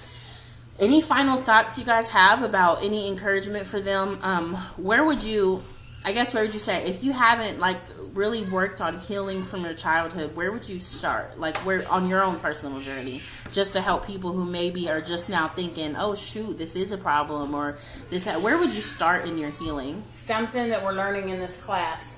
[0.81, 4.19] any final thoughts you guys have about any encouragement for them?
[4.23, 5.63] Um, where would you,
[6.05, 7.77] I guess, where would you say, if you haven't like
[8.15, 11.39] really worked on healing from your childhood, where would you start?
[11.39, 13.21] Like, where on your own personal journey,
[13.53, 16.99] just to help people who maybe are just now thinking, oh, shoot, this is a
[16.99, 17.77] problem, or
[18.09, 20.03] this, where would you start in your healing?
[20.11, 22.17] Something that we're learning in this class.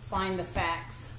[0.00, 1.12] Find the facts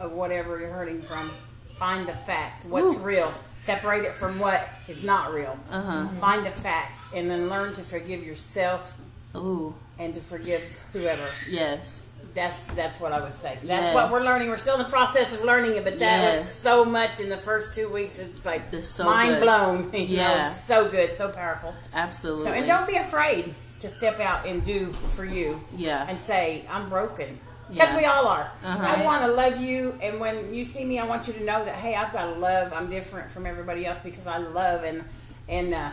[0.00, 1.30] of whatever you're hurting from.
[1.76, 2.64] Find the facts.
[2.64, 2.98] What's Ooh.
[2.98, 3.32] real.
[3.64, 5.58] Separate it from what is not real.
[5.70, 6.08] Uh huh.
[6.20, 8.98] Find the facts and then learn to forgive yourself
[9.34, 10.62] Ooh, and to forgive
[10.92, 11.28] whoever.
[11.48, 12.06] yes.
[12.34, 13.54] That's that's what I would say.
[13.62, 13.94] That's Yes.
[13.94, 14.48] what we're learning.
[14.48, 17.36] We're still in the process of learning it, but that was so much in the
[17.36, 18.18] first two weeks.
[18.18, 19.42] It's like It's so mind good.
[19.42, 19.90] blown.
[19.94, 20.52] Yeah.
[20.52, 21.72] so good, so powerful.
[21.94, 22.44] Absolutely.
[22.46, 26.06] So and don't be afraid to step out and do for you Yeah.
[26.08, 27.38] and say I'm broken
[27.74, 27.96] because Yeah.
[27.98, 28.50] we all are.
[28.64, 28.86] Uh-huh.
[28.96, 31.64] I want to love you, and when you see me, I want you to know
[31.64, 32.72] that hey, I've got love.
[32.72, 35.04] I'm different from everybody else because I love and
[35.48, 35.90] and uh,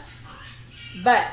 [1.03, 1.27] but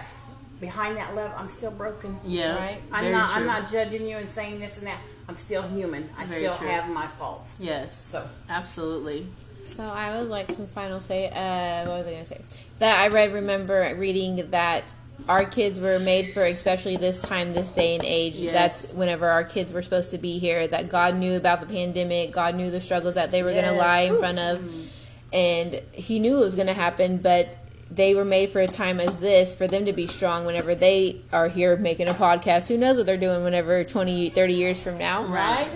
[0.60, 2.16] behind that love, I'm still broken.
[2.24, 2.56] Yeah.
[2.56, 2.80] Right.
[2.92, 3.36] I'm Very not.
[3.36, 5.00] I'm not judging you and saying this and that.
[5.28, 6.08] I'm still human.
[6.16, 6.68] I Very still true.
[6.68, 7.56] have my faults.
[7.60, 7.94] Yes.
[7.96, 9.26] So Absolutely.
[9.66, 11.26] So I would like some final say.
[11.28, 12.40] Uh, what was I going to say?
[12.78, 13.32] That I read.
[13.34, 14.94] Remember reading that
[15.28, 18.36] our kids were made for, especially this time, this day and age.
[18.36, 18.54] Yes.
[18.54, 20.66] That's whenever our kids were supposed to be here.
[20.66, 22.32] That God knew about the pandemic.
[22.32, 25.34] God knew the struggles that they were going to lie in front of, mm-hmm.
[25.34, 27.18] and He knew it was going to happen.
[27.18, 27.56] But
[27.90, 31.20] they were made for a time as this for them to be strong whenever they
[31.32, 34.98] are here making a podcast who knows what they're doing whenever 20 30 years from
[34.98, 35.66] now right.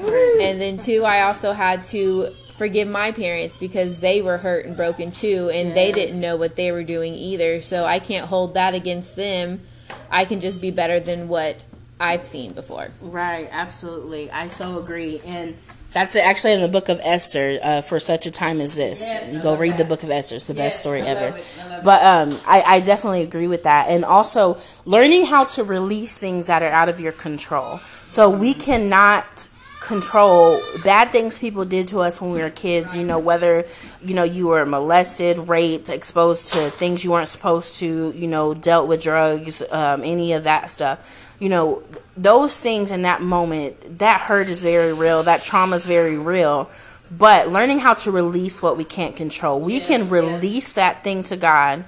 [0.40, 2.28] and then two, I also had to
[2.62, 6.54] forgive my parents because they were hurt and broken too, and they didn't know what
[6.54, 7.60] they were doing either.
[7.60, 9.62] So I can't hold that against them.
[10.08, 11.64] I can just be better than what
[11.98, 12.92] I've seen before.
[13.00, 14.30] Right, absolutely.
[14.30, 15.20] I so agree.
[15.26, 15.56] And
[15.92, 19.00] that's actually in the book of Esther uh, for such a time as this.
[19.00, 20.36] Yes, go read the book of Esther.
[20.36, 21.36] It's the Yes, best story ever.
[21.36, 21.58] it.
[21.64, 21.84] I love.
[21.84, 23.88] But um, I, I definitely agree with that.
[23.88, 27.80] And also learning how to release things that are out of your control.
[28.06, 29.48] So we cannot
[29.92, 33.66] control bad things people did to us when we were kids you know whether
[34.02, 38.54] you know you were molested raped exposed to things you weren't supposed to you know
[38.54, 41.36] dealt with drugs um, any of that stuff.
[41.38, 41.82] You know
[42.16, 46.70] those things in that moment that hurt is very real that trauma is very real.
[47.10, 51.36] But learning how to release what we can't control we can release that thing to
[51.36, 51.84] god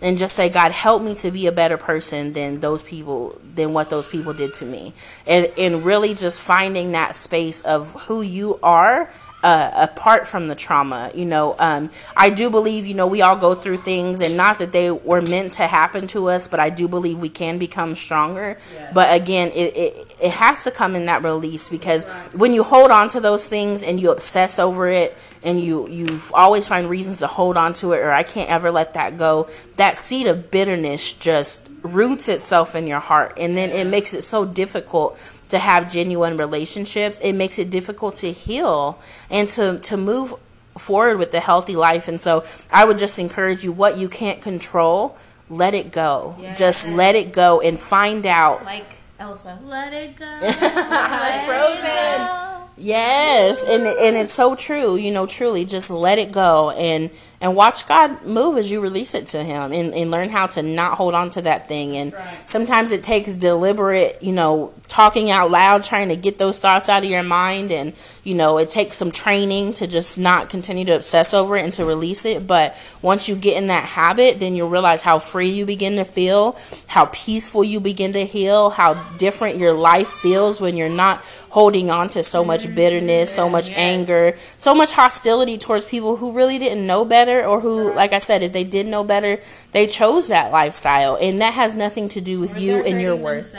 [0.00, 3.72] and just say god help me to be a better person than those people than
[3.72, 4.92] what those people did to me.
[5.26, 9.10] And and really just finding that space of who you are
[9.46, 11.08] uh, apart from the trauma.
[11.14, 14.58] You know, um, I do believe, you know, we all go through things, and not
[14.58, 17.94] that they were meant to happen to us, but I do believe we can become
[17.94, 18.58] stronger.
[18.74, 18.92] Yes.
[18.92, 22.90] But again, it, it it has to come in that release because when you hold
[22.90, 27.18] on to those things and you obsess over it and you you always find reasons
[27.18, 30.50] to hold on to it or I can't ever let that go that seed of
[30.50, 35.18] bitterness just roots itself in your heart and then it makes it so difficult
[35.48, 38.98] to have genuine relationships it makes it difficult to heal
[39.30, 40.34] and to to move
[40.78, 44.42] forward with a healthy life and so I would just encourage you what you can't
[44.42, 45.16] control
[45.48, 48.84] let it go just let it go and find out Like
[49.18, 49.58] Elsa.
[49.64, 50.26] Let it go.
[51.46, 52.68] Frozen.
[52.78, 54.96] Yes, and and it's so true.
[54.96, 59.14] You know, truly, just let it go and and watch God move as you release
[59.14, 61.96] it to Him, and, and learn how to not hold on to that thing.
[61.96, 62.12] And
[62.46, 67.04] sometimes it takes deliberate, you know, talking out loud, trying to get those thoughts out
[67.04, 67.92] of your mind, and
[68.24, 71.72] you know, it takes some training to just not continue to obsess over it and
[71.74, 72.46] to release it.
[72.46, 76.04] But once you get in that habit, then you'll realize how free you begin to
[76.04, 81.22] feel, how peaceful you begin to heal, how different your life feels when you're not
[81.50, 86.32] holding on to so much bitterness, so much anger, so much hostility towards people who
[86.32, 89.38] really didn't know better or who, like I said, if they did know better,
[89.72, 91.16] they chose that lifestyle.
[91.20, 93.54] And that has nothing to do with you and your worth.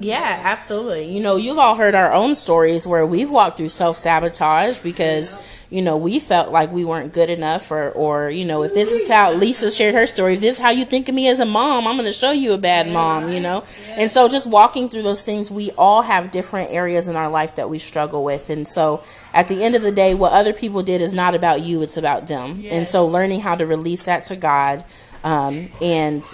[0.00, 0.73] Yeah, absolutely.
[0.82, 5.36] You know, you've all heard our own stories where we've walked through self sabotage because,
[5.70, 8.92] you know, we felt like we weren't good enough or or, you know, if this
[8.92, 11.40] is how Lisa shared her story, if this is how you think of me as
[11.40, 13.64] a mom, I'm gonna show you a bad mom, you know?
[13.90, 17.54] And so just walking through those things, we all have different areas in our life
[17.56, 18.50] that we struggle with.
[18.50, 19.02] And so
[19.32, 21.96] at the end of the day, what other people did is not about you, it's
[21.96, 22.62] about them.
[22.70, 24.84] And so learning how to release that to God,
[25.22, 26.24] um, and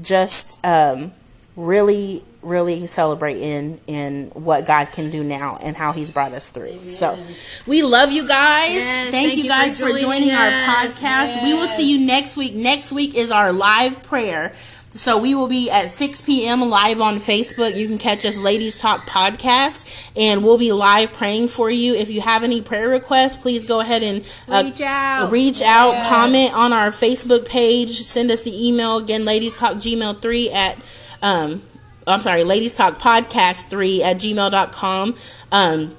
[0.00, 1.12] just um,
[1.56, 6.50] really really celebrate in in what God can do now and how he's brought us
[6.50, 6.82] through.
[6.84, 7.18] So
[7.66, 8.72] we love you guys.
[8.72, 11.42] Yes, thank, thank you guys for for, joining joining our podcast.
[11.42, 12.54] We will see you next week.
[12.54, 14.52] Next week is our live prayer.
[14.94, 16.60] So we will be at 6 p.m.
[16.68, 17.74] live on Facebook.
[17.74, 21.94] You can catch us Ladies Talk Podcast and we'll be live praying for you.
[21.94, 24.18] If you have any prayer requests, please go ahead and
[24.48, 25.32] uh, Reach out.
[25.32, 30.20] reach out, comment on our Facebook page, send us the email again, ladies talk gmail
[30.20, 30.76] 3 at
[31.22, 31.62] um
[32.06, 35.14] I'm sorry, ladies talk podcast 3 at gmail.com.
[35.52, 35.94] Um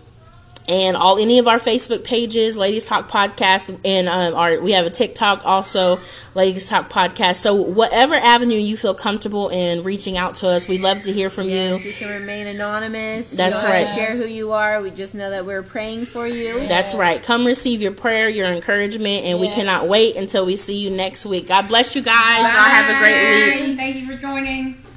[0.70, 4.86] and all any of our Facebook pages, Ladies Talk Podcast, and um, our we have
[4.86, 6.00] a TikTok also,
[6.36, 7.36] Ladies Talk Podcast.
[7.42, 11.30] So whatever avenue you feel comfortable in reaching out to us, we'd love to hear
[11.30, 11.90] from Yes, you.
[11.92, 13.32] you can remain anonymous.
[13.32, 13.86] That's you don't right.
[13.86, 14.82] Have to share who you are.
[14.82, 16.66] We just know that we're praying for you.
[16.70, 17.22] That's right.
[17.22, 21.26] Come receive your prayer, your encouragement, and we cannot wait until we see you next
[21.26, 21.48] week.
[21.48, 22.40] God bless you guys.
[22.40, 23.78] Y'all have a great week.
[23.78, 24.82] Thank you for joining.